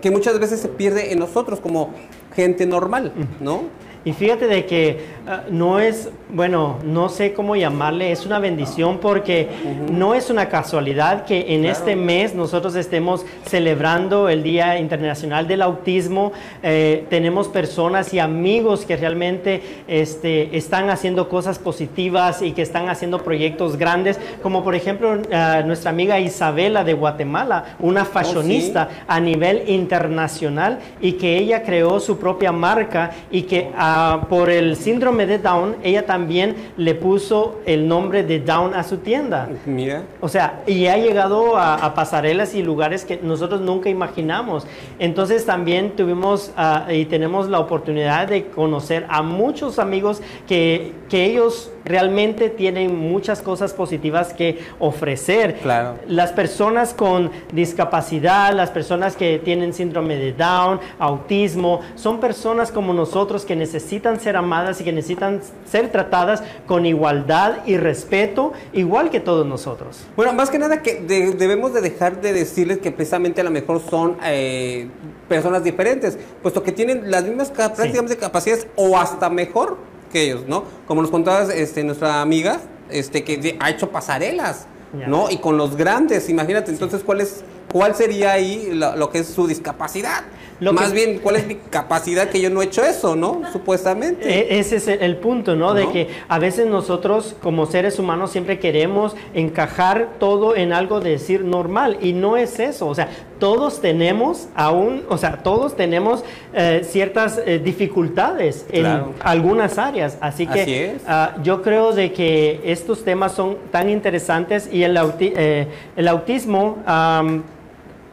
que 0.00 0.10
muchas 0.10 0.38
veces 0.38 0.60
se 0.60 0.68
pierde 0.68 1.12
en 1.12 1.18
nosotros 1.18 1.60
como 1.60 1.90
gente 2.34 2.66
normal, 2.66 3.12
¿no? 3.40 3.64
Y 4.08 4.14
fíjate 4.14 4.46
de 4.46 4.64
que 4.64 5.00
ah, 5.26 5.42
no 5.50 5.80
es, 5.80 6.08
bueno, 6.30 6.78
no 6.82 7.10
sé 7.10 7.34
cómo 7.34 7.56
llamarle, 7.56 8.10
es 8.10 8.24
una 8.24 8.38
bendición 8.38 9.00
porque 9.02 9.48
no 9.92 10.14
es 10.14 10.30
una 10.30 10.48
casualidad 10.48 11.26
que 11.26 11.54
en 11.54 11.66
este 11.66 11.94
mes 11.94 12.34
nosotros 12.34 12.74
estemos 12.74 13.26
celebrando 13.44 14.30
el 14.30 14.42
Día 14.42 14.78
Internacional 14.78 15.46
del 15.46 15.60
Autismo. 15.60 16.32
Eh, 16.62 17.04
tenemos 17.10 17.48
personas 17.48 18.14
y 18.14 18.18
amigos 18.18 18.86
que 18.86 18.96
realmente 18.96 19.60
este, 19.86 20.56
están 20.56 20.88
haciendo 20.88 21.28
cosas 21.28 21.58
positivas 21.58 22.40
y 22.40 22.52
que 22.52 22.62
están 22.62 22.88
haciendo 22.88 23.18
proyectos 23.18 23.76
grandes, 23.76 24.18
como 24.42 24.64
por 24.64 24.74
ejemplo 24.74 25.20
ah, 25.34 25.60
nuestra 25.66 25.90
amiga 25.90 26.18
Isabela 26.18 26.82
de 26.82 26.94
Guatemala, 26.94 27.76
una 27.78 28.06
fashionista 28.06 28.88
a 29.06 29.20
nivel 29.20 29.68
internacional 29.68 30.78
y 30.98 31.12
que 31.12 31.36
ella 31.36 31.62
creó 31.62 32.00
su 32.00 32.18
propia 32.18 32.52
marca 32.52 33.10
y 33.30 33.42
que 33.42 33.70
ah, 33.98 34.26
por 34.28 34.50
el 34.50 34.76
síndrome 34.76 35.26
de 35.26 35.38
Down, 35.38 35.76
ella 35.82 36.06
también 36.06 36.54
le 36.76 36.94
puso 36.94 37.60
el 37.66 37.88
nombre 37.88 38.22
de 38.22 38.40
Down 38.40 38.74
a 38.74 38.82
su 38.82 38.98
tienda. 38.98 39.48
Mira. 39.66 40.02
O 40.20 40.28
sea, 40.28 40.62
y 40.66 40.86
ha 40.86 40.96
llegado 40.96 41.56
a, 41.56 41.74
a 41.74 41.94
pasarelas 41.94 42.54
y 42.54 42.62
lugares 42.62 43.04
que 43.04 43.18
nosotros 43.22 43.60
nunca 43.60 43.88
imaginamos. 43.88 44.66
Entonces 44.98 45.44
también 45.46 45.96
tuvimos 45.96 46.52
ah, 46.56 46.86
y 46.90 47.04
tenemos 47.06 47.48
la 47.48 47.60
oportunidad 47.60 48.28
de 48.28 48.46
conocer 48.46 49.06
a 49.08 49.22
muchos 49.22 49.78
amigos 49.78 50.22
que, 50.46 50.94
que 51.08 51.24
ellos 51.24 51.70
realmente 51.84 52.50
tienen 52.50 52.96
muchas 52.96 53.40
cosas 53.42 53.72
positivas 53.72 54.34
que 54.34 54.58
ofrecer. 54.78 55.56
Claro. 55.62 55.96
Las 56.06 56.32
personas 56.32 56.92
con 56.94 57.30
discapacidad, 57.52 58.52
las 58.52 58.70
personas 58.70 59.16
que 59.16 59.38
tienen 59.38 59.72
síndrome 59.72 60.16
de 60.16 60.32
Down, 60.32 60.80
autismo, 60.98 61.80
son 61.94 62.20
personas 62.20 62.70
como 62.70 62.92
nosotros 62.92 63.44
que 63.44 63.56
necesitan 63.56 63.77
ser 63.80 64.36
amadas 64.36 64.80
y 64.80 64.84
que 64.84 64.92
necesitan 64.92 65.40
ser 65.70 65.90
tratadas 65.90 66.42
con 66.66 66.86
igualdad 66.86 67.58
y 67.66 67.76
respeto, 67.76 68.52
igual 68.72 69.10
que 69.10 69.20
todos 69.20 69.46
nosotros. 69.46 70.00
Bueno, 70.16 70.32
más 70.32 70.50
que 70.50 70.58
nada 70.58 70.82
que 70.82 71.00
de- 71.00 71.32
debemos 71.32 71.72
de 71.74 71.80
dejar 71.80 72.20
de 72.20 72.32
decirles 72.32 72.78
que 72.78 72.90
precisamente 72.90 73.40
a 73.40 73.44
lo 73.44 73.50
mejor 73.50 73.80
son 73.88 74.16
eh, 74.24 74.88
personas 75.28 75.62
diferentes, 75.64 76.18
puesto 76.42 76.62
que 76.62 76.72
tienen 76.72 77.10
las 77.10 77.24
mismas 77.24 77.50
prácticamente 77.50 78.16
capacidades 78.16 78.66
o 78.76 78.96
hasta 78.98 79.28
mejor 79.30 79.76
que 80.12 80.22
ellos, 80.22 80.44
¿no? 80.46 80.64
Como 80.86 81.02
nos 81.02 81.10
contabas 81.10 81.50
este, 81.50 81.84
nuestra 81.84 82.20
amiga, 82.22 82.60
este, 82.90 83.24
que 83.24 83.56
ha 83.60 83.70
hecho 83.70 83.90
pasarelas, 83.90 84.66
Ya. 84.98 85.06
¿no? 85.06 85.28
Y 85.30 85.36
con 85.36 85.58
los 85.58 85.76
grandes, 85.76 86.30
imagínate, 86.30 86.70
entonces, 86.70 87.02
¿cuál 87.04 87.20
es, 87.20 87.44
cuál 87.70 87.94
sería 87.94 88.32
ahí 88.32 88.70
lo, 88.72 88.96
lo 88.96 89.10
que 89.10 89.18
es 89.18 89.26
su 89.26 89.46
discapacidad? 89.46 90.22
Lo 90.60 90.72
Más 90.72 90.88
que- 90.92 90.94
bien, 91.06 91.18
¿cuál 91.20 91.36
es 91.36 91.46
mi 91.46 91.54
capacidad 91.54 92.28
que 92.28 92.40
yo 92.40 92.50
no 92.50 92.60
he 92.62 92.64
hecho 92.64 92.82
eso, 92.84 93.14
¿no? 93.14 93.42
Supuestamente. 93.52 94.28
E- 94.28 94.58
Ese 94.58 94.76
es 94.76 94.88
el, 94.88 95.16
punto, 95.16 95.54
¿no? 95.54 95.72
De 95.72 95.88
que 95.90 96.08
a 96.28 96.38
veces 96.40 96.66
nosotros 96.66 97.36
como 97.42 97.66
seres 97.66 97.98
humanos 98.00 98.32
siempre 98.32 98.58
queremos 98.58 99.14
encajar 99.34 100.08
todo 100.18 100.56
en 100.56 100.72
algo 100.72 100.98
de 101.00 101.10
decir 101.10 101.44
normal 101.44 101.98
y 102.00 102.12
no 102.12 102.36
es 102.36 102.58
eso. 102.58 102.88
O 102.88 102.94
sea, 102.94 103.08
todos 103.38 103.80
tenemos 103.80 104.48
aún, 104.56 105.04
o 105.08 105.16
sea, 105.16 105.44
todos 105.44 105.76
tenemos 105.76 106.24
eh, 106.52 106.82
ciertas 106.84 107.40
eh, 107.46 107.60
dificultades 107.62 108.66
en 108.70 108.80
Claro. 108.82 109.14
algunas 109.20 109.78
áreas. 109.78 110.18
Así 110.20 110.46
que 110.48 110.62
Así 110.62 110.74
es. 110.74 111.02
ah, 111.06 111.36
yo 111.44 111.62
creo 111.62 111.92
de 111.92 112.12
que 112.12 112.60
estos 112.64 113.04
temas 113.04 113.30
son 113.32 113.58
tan 113.70 113.88
interesantes 113.88 114.68
y 114.72 114.82
el, 114.82 114.96
auti- 114.96 115.32
eh, 115.36 115.68
el 115.96 116.08
autismo... 116.08 116.78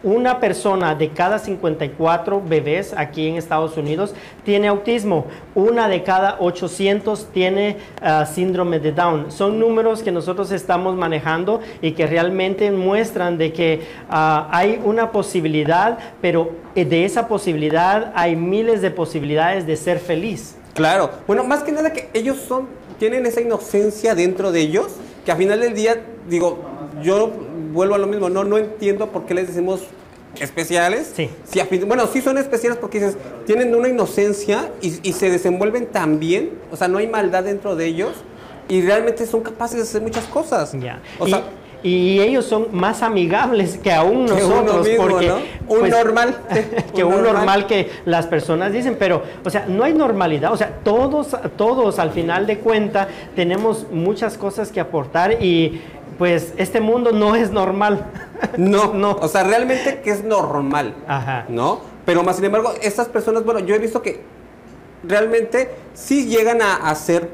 una 0.06 0.40
persona 0.40 0.94
de 0.94 1.10
cada 1.10 1.40
54 1.40 2.42
bebés 2.48 2.94
aquí 2.96 3.28
en 3.28 3.38
Estados 3.38 3.76
Unidos 3.76 4.14
tiene 4.44 4.68
autismo. 4.68 5.26
Una 5.56 5.90
de 5.90 6.04
cada 6.04 6.38
800 6.40 7.32
tiene 7.34 7.78
ah, 8.02 8.28
síndrome 8.28 8.80
de 8.80 8.92
Down. 8.92 9.32
Son 9.32 9.60
números 9.60 10.04
que 10.04 10.12
nosotros 10.12 10.52
estamos 10.52 10.96
manejando 10.96 11.60
y 11.82 11.94
que 11.94 12.06
realmente 12.06 12.70
muestran 12.70 13.40
de 13.40 13.52
que 13.52 13.82
ah, 14.08 14.48
hay 14.52 14.80
una 14.86 15.12
posibilidad, 15.12 15.98
pero 16.22 16.52
eh, 16.76 16.86
de 16.86 17.04
esa 17.04 17.28
posibilidad 17.28 18.12
hay 18.16 18.36
miles 18.36 18.84
de 18.84 18.92
posibilidades 18.92 19.66
de 19.66 19.76
ser 19.76 19.98
feliz. 19.98 20.56
Claro. 20.76 21.10
Bueno, 21.26 21.44
más 21.44 21.64
que 21.64 21.72
nada 21.72 21.92
que 21.92 22.10
ellos 22.14 22.38
son, 22.48 22.68
tienen 23.00 23.26
esa 23.26 23.42
inocencia 23.42 24.14
dentro 24.14 24.52
de 24.52 24.62
ellos, 24.62 24.88
que 25.26 25.32
al 25.32 25.38
final 25.40 25.62
del 25.62 25.74
día, 25.74 26.00
digo, 26.30 26.60
yo 27.02 27.32
vuelvo 27.76 27.94
a 27.94 27.98
lo 28.00 28.08
mismo, 28.08 28.30
no, 28.30 28.44
no 28.44 28.58
entiendo 28.58 29.10
por 29.12 29.26
qué 29.28 29.36
les 29.36 29.48
decimos 29.48 29.82
especiales. 30.40 31.12
Sí. 31.16 31.30
Si 31.46 31.60
a 31.60 31.66
fin- 31.66 31.88
bueno, 31.88 32.08
sí 32.08 32.22
son 32.22 32.38
especiales 32.38 32.78
porque 32.80 33.00
dices, 33.00 33.18
tienen 33.46 33.74
una 33.76 33.88
inocencia 33.88 34.70
y, 34.82 35.08
y 35.08 35.14
se 35.14 35.30
desenvuelven 35.30 35.88
tan 35.88 36.20
bien, 36.20 36.52
o 36.72 36.76
sea, 36.76 36.88
no 36.88 36.98
hay 36.98 37.08
maldad 37.08 37.44
dentro 37.44 37.76
de 37.76 37.86
ellos 37.86 38.12
y 38.68 38.82
realmente 38.82 39.26
son 39.26 39.42
capaces 39.42 39.78
de 39.78 39.84
hacer 39.84 40.02
muchas 40.02 40.26
cosas. 40.26 40.74
Ya. 40.80 41.00
O 41.20 41.28
y, 41.28 41.30
sea, 41.30 41.44
y 41.84 42.20
ellos 42.20 42.46
son 42.46 42.70
más 42.72 43.04
amigables 43.04 43.78
que 43.78 43.92
aún 43.94 44.26
Que 44.26 44.34
nosotros. 44.34 44.88
mismo, 44.88 45.08
porque, 45.08 45.28
¿no? 45.28 45.38
Un 45.68 45.90
normal. 45.90 46.36
que 46.96 47.04
Un 47.04 47.14
un 47.14 47.18
normal. 47.22 47.34
normal. 47.36 47.68
que 47.68 47.92
las 48.06 48.26
personas 48.26 48.74
dicen, 48.74 48.96
pero, 48.98 49.22
o 49.44 49.50
sea, 49.52 49.68
no 49.68 49.84
hay 49.84 49.94
normalidad. 49.94 50.52
O 50.52 50.58
sea, 50.58 50.80
todos, 50.84 51.36
todos 51.58 52.00
al 52.00 52.10
final 52.12 52.48
de 52.48 52.58
cuenta 52.58 53.08
tenemos 53.36 53.86
muchas 53.92 54.36
cosas 54.36 54.72
que 54.72 54.80
aportar 54.80 55.44
y 55.44 55.80
pues 56.18 56.54
este 56.58 56.82
mundo 56.82 57.12
no 57.12 57.36
es 57.36 57.52
normal. 57.52 58.12
No, 58.58 58.94
No. 58.94 59.12
O 59.22 59.28
sea, 59.28 59.44
realmente 59.44 60.02
que 60.02 60.12
es 60.12 60.24
normal. 60.24 60.94
Ajá. 61.08 61.46
¿No? 61.50 61.80
Pero 62.06 62.22
más 62.22 62.36
sin 62.36 62.46
embargo, 62.46 62.74
estas 62.82 63.08
personas, 63.08 63.44
bueno, 63.44 63.60
yo 63.62 63.74
he 63.74 63.80
visto 63.80 64.02
que 64.02 64.22
realmente 65.04 65.72
sí 65.94 66.28
llegan 66.28 66.62
a 66.62 66.90
hacer 66.90 67.30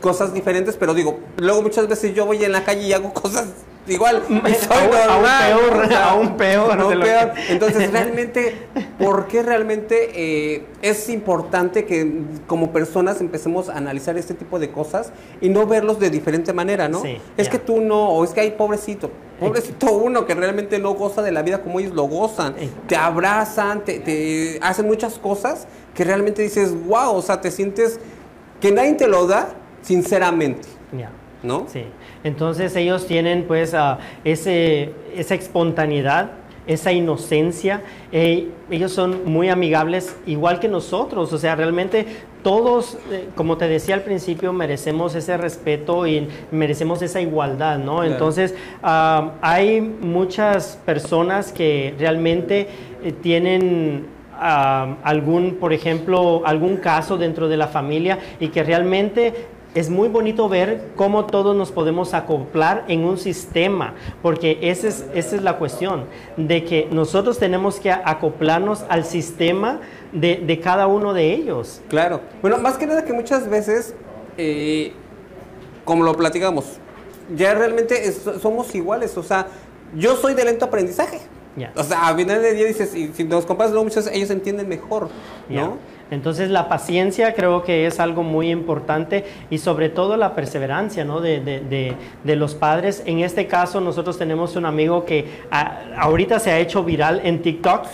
cosas 0.00 0.34
diferentes, 0.34 0.76
pero 0.76 0.94
digo, 0.94 1.20
luego 1.36 1.62
muchas 1.62 1.86
veces 1.86 2.14
yo 2.14 2.26
voy 2.26 2.42
en 2.44 2.52
la 2.52 2.64
calle 2.64 2.82
y 2.82 2.92
hago 2.92 3.12
cosas 3.14 3.48
igual 3.86 4.22
soy 4.28 4.38
Aún- 4.38 4.90
peor, 4.90 5.84
o 5.84 5.88
sea, 5.88 6.10
aún 6.10 6.36
peor 6.36 6.80
aún 6.80 6.90
de 6.90 6.94
lo 6.96 7.04
peor. 7.04 7.32
que- 7.32 7.52
Entonces, 7.52 7.90
realmente, 7.92 8.54
¿por 8.98 9.26
qué 9.26 9.42
realmente 9.42 10.10
eh, 10.14 10.64
es 10.82 11.08
importante 11.08 11.84
que 11.84 12.22
como 12.46 12.72
personas 12.72 13.20
empecemos 13.20 13.68
a 13.68 13.76
analizar 13.76 14.16
este 14.16 14.34
tipo 14.34 14.58
de 14.58 14.70
cosas 14.70 15.12
y 15.40 15.48
no 15.48 15.66
verlos 15.66 15.98
de 15.98 16.10
diferente 16.10 16.52
manera, 16.52 16.88
¿no? 16.88 17.02
Sí, 17.02 17.18
es 17.36 17.48
que 17.48 17.58
tú 17.58 17.80
no, 17.80 18.08
o 18.10 18.24
es 18.24 18.30
que 18.30 18.40
hay 18.40 18.52
pobrecito, 18.52 19.10
pobrecito 19.40 19.92
uno 19.92 20.26
que 20.26 20.34
realmente 20.34 20.78
no 20.78 20.94
goza 20.94 21.22
de 21.22 21.32
la 21.32 21.42
vida 21.42 21.62
como 21.62 21.80
ellos 21.80 21.94
lo 21.94 22.04
gozan, 22.04 22.54
te 22.86 22.96
abrazan, 22.96 23.84
te, 23.84 23.98
te 23.98 24.58
hacen 24.62 24.86
muchas 24.86 25.18
cosas 25.18 25.66
que 25.94 26.04
realmente 26.04 26.42
dices, 26.42 26.72
wow, 26.86 27.14
o 27.16 27.22
sea, 27.22 27.40
te 27.40 27.50
sientes 27.50 27.98
que 28.60 28.70
nadie 28.70 28.94
te 28.94 29.08
lo 29.08 29.26
da 29.26 29.48
sinceramente, 29.82 30.68
Ya. 30.96 31.10
¿no? 31.42 31.66
Sí. 31.68 31.84
Entonces 32.24 32.74
ellos 32.76 33.06
tienen 33.06 33.44
pues 33.44 33.74
ah, 33.74 33.98
ese, 34.24 34.92
esa 35.14 35.34
espontaneidad, 35.34 36.32
esa 36.66 36.92
inocencia. 36.92 37.82
eh, 38.12 38.48
ellos 38.70 38.92
son 38.92 39.24
muy 39.24 39.48
amigables, 39.48 40.16
igual 40.26 40.60
que 40.60 40.68
nosotros. 40.68 41.32
O 41.32 41.38
sea, 41.38 41.54
realmente 41.56 42.06
todos, 42.42 42.98
eh, 43.10 43.28
como 43.34 43.56
te 43.56 43.68
decía 43.68 43.94
al 43.94 44.02
principio, 44.02 44.52
merecemos 44.52 45.14
ese 45.14 45.36
respeto 45.36 46.06
y 46.06 46.28
merecemos 46.50 47.02
esa 47.02 47.20
igualdad, 47.20 47.78
¿no? 47.78 47.98
Claro. 47.98 48.12
Entonces 48.12 48.54
ah, 48.82 49.32
hay 49.40 49.80
muchas 49.80 50.78
personas 50.84 51.52
que 51.52 51.94
realmente 51.98 52.68
eh, 53.02 53.12
tienen 53.12 54.06
ah, 54.34 54.96
algún, 55.04 55.56
por 55.56 55.72
ejemplo, 55.72 56.42
algún 56.44 56.76
caso 56.76 57.16
dentro 57.16 57.48
de 57.48 57.56
la 57.56 57.68
familia 57.68 58.18
y 58.40 58.48
que 58.48 58.62
realmente 58.62 59.46
es 59.74 59.88
muy 59.88 60.08
bonito 60.08 60.48
ver 60.48 60.88
cómo 60.96 61.24
todos 61.26 61.56
nos 61.56 61.72
podemos 61.72 62.12
acoplar 62.14 62.84
en 62.88 63.04
un 63.04 63.16
sistema, 63.16 63.94
porque 64.20 64.58
esa 64.60 64.88
es, 64.88 65.06
esa 65.14 65.36
es 65.36 65.42
la 65.42 65.56
cuestión, 65.58 66.04
de 66.36 66.64
que 66.64 66.88
nosotros 66.90 67.38
tenemos 67.38 67.80
que 67.80 67.90
acoplarnos 67.90 68.84
al 68.88 69.04
sistema 69.04 69.80
de, 70.12 70.36
de 70.36 70.60
cada 70.60 70.86
uno 70.86 71.14
de 71.14 71.32
ellos. 71.32 71.80
Claro. 71.88 72.20
Bueno, 72.42 72.58
más 72.58 72.76
que 72.76 72.86
nada 72.86 73.04
que 73.04 73.12
muchas 73.14 73.48
veces, 73.48 73.94
eh, 74.36 74.92
como 75.84 76.04
lo 76.04 76.14
platicamos, 76.14 76.78
ya 77.34 77.54
realmente 77.54 78.06
es- 78.06 78.22
somos 78.42 78.74
iguales. 78.74 79.16
O 79.16 79.22
sea, 79.22 79.46
yo 79.96 80.16
soy 80.16 80.34
de 80.34 80.44
lento 80.44 80.66
aprendizaje. 80.66 81.18
Ya. 81.56 81.72
O 81.76 81.82
sea, 81.82 82.08
a 82.08 82.14
final 82.14 82.40
del 82.42 82.56
día 82.56 82.66
dices, 82.66 82.94
y 82.94 83.08
si 83.14 83.24
nos 83.24 83.46
comparas 83.46 83.72
luego 83.72 83.84
muchas 83.84 84.06
ellos 84.08 84.30
entienden 84.30 84.68
mejor. 84.68 85.08
¿no? 85.48 85.76
Entonces 86.12 86.50
la 86.50 86.68
paciencia 86.68 87.34
creo 87.34 87.62
que 87.64 87.86
es 87.86 87.98
algo 87.98 88.22
muy 88.22 88.50
importante 88.50 89.24
y 89.50 89.58
sobre 89.58 89.88
todo 89.88 90.16
la 90.16 90.34
perseverancia 90.34 91.04
¿no? 91.04 91.20
de, 91.20 91.40
de- 91.40 91.60
de- 91.60 91.94
de 92.22 92.36
los 92.36 92.54
padres. 92.54 93.02
En 93.06 93.18
este 93.20 93.46
caso 93.46 93.80
nosotros 93.80 94.18
tenemos 94.18 94.54
un 94.54 94.66
amigo 94.66 95.04
que 95.04 95.26
ah, 95.50 95.80
ahorita 95.96 96.38
se 96.38 96.50
ha 96.52 96.58
hecho 96.58 96.84
viral 96.84 97.20
en 97.24 97.42
TikTok 97.42 97.86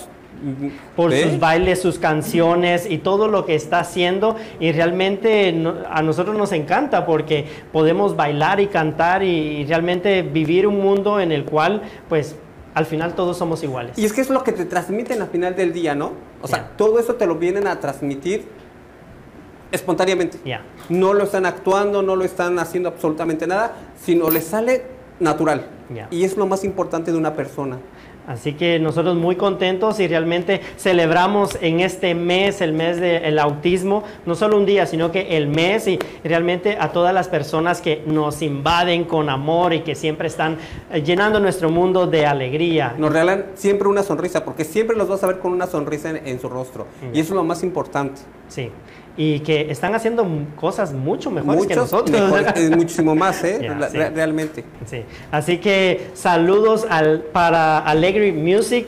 por 0.95 1.13
sus 1.13 1.41
bailes, 1.41 1.81
sus 1.83 1.99
canciones 1.99 2.89
y 2.89 2.99
todo 2.99 3.27
lo 3.29 3.45
que 3.45 3.55
está 3.57 3.81
haciendo 3.81 4.37
y 4.61 4.71
realmente 4.73 5.53
no- 5.53 5.75
a 5.91 6.03
nosotros 6.03 6.37
nos 6.37 6.53
encanta 6.53 7.07
porque 7.07 7.47
podemos 7.73 8.15
bailar 8.15 8.61
y 8.61 8.67
cantar 8.69 9.23
y, 9.23 9.29
y 9.29 9.65
realmente 9.67 10.23
vivir 10.23 10.67
un 10.67 10.81
mundo 10.81 11.19
en 11.21 11.33
el 11.33 11.45
cual 11.45 11.83
pues 12.09 12.37
al 12.75 12.87
final 12.87 13.15
todos 13.15 13.37
somos 13.37 13.63
iguales. 13.65 13.99
Y 13.99 14.05
es 14.05 14.13
que 14.13 14.21
es 14.21 14.31
lo 14.31 14.45
que 14.45 14.53
te 14.53 14.65
transmiten 14.65 15.21
al 15.23 15.29
final 15.29 15.57
del 15.57 15.73
día, 15.73 15.95
¿no? 15.97 16.13
O 16.43 16.49
sea, 16.49 16.77
todo 16.77 16.99
eso 16.99 17.15
te 17.15 17.27
lo 17.27 17.37
vienen 17.37 17.67
a 17.67 17.81
transmitir 17.81 18.47
espontáneamente. 19.73 20.39
Ya. 20.45 20.63
No 20.89 21.15
lo 21.15 21.25
están 21.25 21.47
actuando, 21.47 22.03
no 22.03 22.17
lo 22.17 22.25
están 22.25 22.59
haciendo 22.59 22.89
absolutamente 22.89 23.47
nada, 23.47 23.75
sino 24.01 24.31
les 24.31 24.45
sale 24.45 24.85
natural. 25.21 25.67
Ya. 25.95 26.09
Y 26.11 26.25
es 26.25 26.37
lo 26.37 26.47
más 26.47 26.65
importante 26.65 27.13
de 27.13 27.19
una 27.19 27.35
persona. 27.35 27.79
Así 28.29 28.53
que 28.53 28.79
nosotros 28.79 29.17
muy 29.17 29.37
contentos 29.37 29.99
y 30.01 30.07
realmente 30.07 30.61
celebramos 30.77 31.57
en 31.63 31.81
este 31.81 32.15
mes, 32.15 32.61
el 32.61 32.75
mes 32.75 33.01
del 33.01 33.39
autismo, 33.39 34.05
no 34.27 34.35
solo 34.35 34.59
un 34.59 34.67
día, 34.67 34.85
sino 34.85 35.11
que 35.11 35.39
el 35.39 35.49
mes 35.49 35.89
y 35.89 35.99
realmente 36.23 36.77
a 36.79 36.93
todas 36.93 37.15
las 37.15 37.27
personas 37.29 37.81
que 37.81 38.03
nos 38.05 38.43
invaden 38.43 39.05
con 39.05 39.31
amor 39.31 39.73
y 39.73 39.81
que 39.81 39.95
siempre 39.95 40.29
están 40.29 40.59
eh, 40.93 41.03
llenando 41.03 41.41
nuestro 41.41 41.71
mundo 41.71 42.07
de 42.07 42.27
alegría. 42.27 42.95
Nos 42.99 43.11
regalan 43.11 43.47
siempre 43.55 43.89
una 43.89 44.03
sonrisa, 44.03 44.45
porque 44.45 44.65
siempre 44.65 44.95
los 44.95 45.09
vas 45.09 45.25
a 45.25 45.27
ver 45.27 45.39
con 45.39 45.53
una 45.53 45.67
sonrisa 45.67 46.11
en, 46.11 46.27
en 46.27 46.39
su 46.39 46.51
rostro. 46.51 46.87
Y 47.15 47.21
eso 47.21 47.33
es 47.33 47.37
lo 47.37 47.45
más 47.45 47.63
importante. 47.63 48.21
Sí. 48.49 48.71
Y 49.17 49.41
que 49.41 49.71
están 49.71 49.95
haciendo 49.95 50.25
cosas 50.55 50.93
mucho 50.93 51.31
mejores 51.31 51.67
que 51.67 51.75
nosotros. 51.75 52.21
muchísimo 52.77 53.15
más, 53.17 53.43
¿eh? 53.45 53.59
Ya, 53.63 53.75
La- 53.75 53.89
sí. 53.91 53.97
re- 53.99 54.11
realmente. 54.11 54.65
Sí. 54.87 55.03
Así 55.33 55.59
que 55.59 56.09
saludos 56.15 56.87
al, 56.89 57.21
para 57.23 57.79
Alegre 57.79 58.33
Music, 58.33 58.87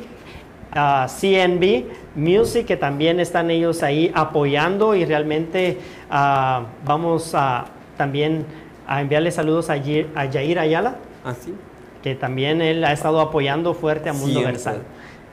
a 0.72 1.08
CNB 1.08 1.84
Music, 2.14 2.64
que 2.66 2.76
también 2.76 3.18
están 3.18 3.50
ellos 3.50 3.82
ahí 3.82 4.10
apoyando 4.14 4.94
y 4.94 5.04
realmente 5.04 5.78
ah, 6.10 6.66
vamos 6.84 7.34
a 7.34 7.64
también 7.96 8.46
a 8.86 9.00
enviarle 9.00 9.30
saludos 9.32 9.68
a, 9.68 9.76
Yair 9.76 10.58
Ayala, 10.58 10.96
Así. 11.24 11.54
que 12.02 12.14
también 12.14 12.62
él 12.62 12.84
ha 12.84 12.92
estado 12.92 13.20
apoyando 13.20 13.74
fuerte 13.74 14.08
a 14.08 14.12
Mundo. 14.12 14.42
Versal. 14.42 14.82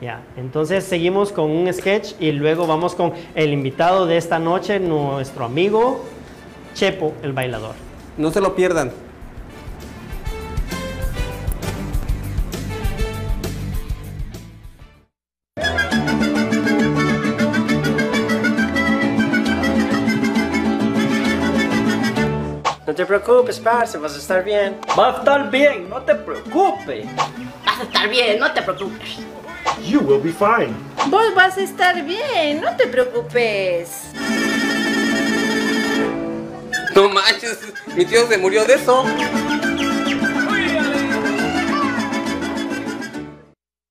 Ya, 0.00 0.22
entonces 0.36 0.84
seguimos 0.84 1.32
con 1.32 1.50
un 1.50 1.72
sketch 1.72 2.12
y 2.20 2.30
luego 2.30 2.68
vamos 2.68 2.94
con 2.94 3.12
el 3.34 3.52
invitado 3.52 4.06
de 4.06 4.16
esta 4.16 4.38
noche, 4.38 4.78
nuestro 4.78 5.44
amigo 5.44 6.04
Chepo, 6.74 7.12
el 7.24 7.32
bailador. 7.32 7.74
No 8.16 8.30
se 8.30 8.40
lo 8.40 8.54
pierdan. 8.54 8.92
No 22.86 22.94
te 22.94 23.04
preocupes, 23.04 23.58
parce, 23.58 23.98
vas 23.98 24.14
a 24.14 24.18
estar 24.18 24.44
bien. 24.44 24.76
Va 24.96 25.08
a 25.08 25.18
estar 25.18 25.50
bien, 25.50 25.88
no 25.90 26.00
te 26.02 26.14
preocupes. 26.14 27.06
Vas 27.66 27.80
a 27.80 27.82
estar 27.82 28.08
bien, 28.08 28.38
no 28.38 28.52
te 28.52 28.62
preocupes. 28.62 29.18
You 29.82 30.00
will 30.00 30.20
be 30.20 30.32
fine. 30.32 30.74
Vos 31.08 31.34
vas 31.34 31.56
a 31.56 31.62
estar 31.62 32.04
bien, 32.04 32.60
no 32.60 32.76
te 32.76 32.86
preocupes. 32.86 34.04
No 36.94 37.08
manches, 37.08 37.58
mi 37.94 38.04
tío 38.04 38.26
se 38.26 38.38
murió 38.38 38.64
de 38.64 38.74
eso. 38.74 39.04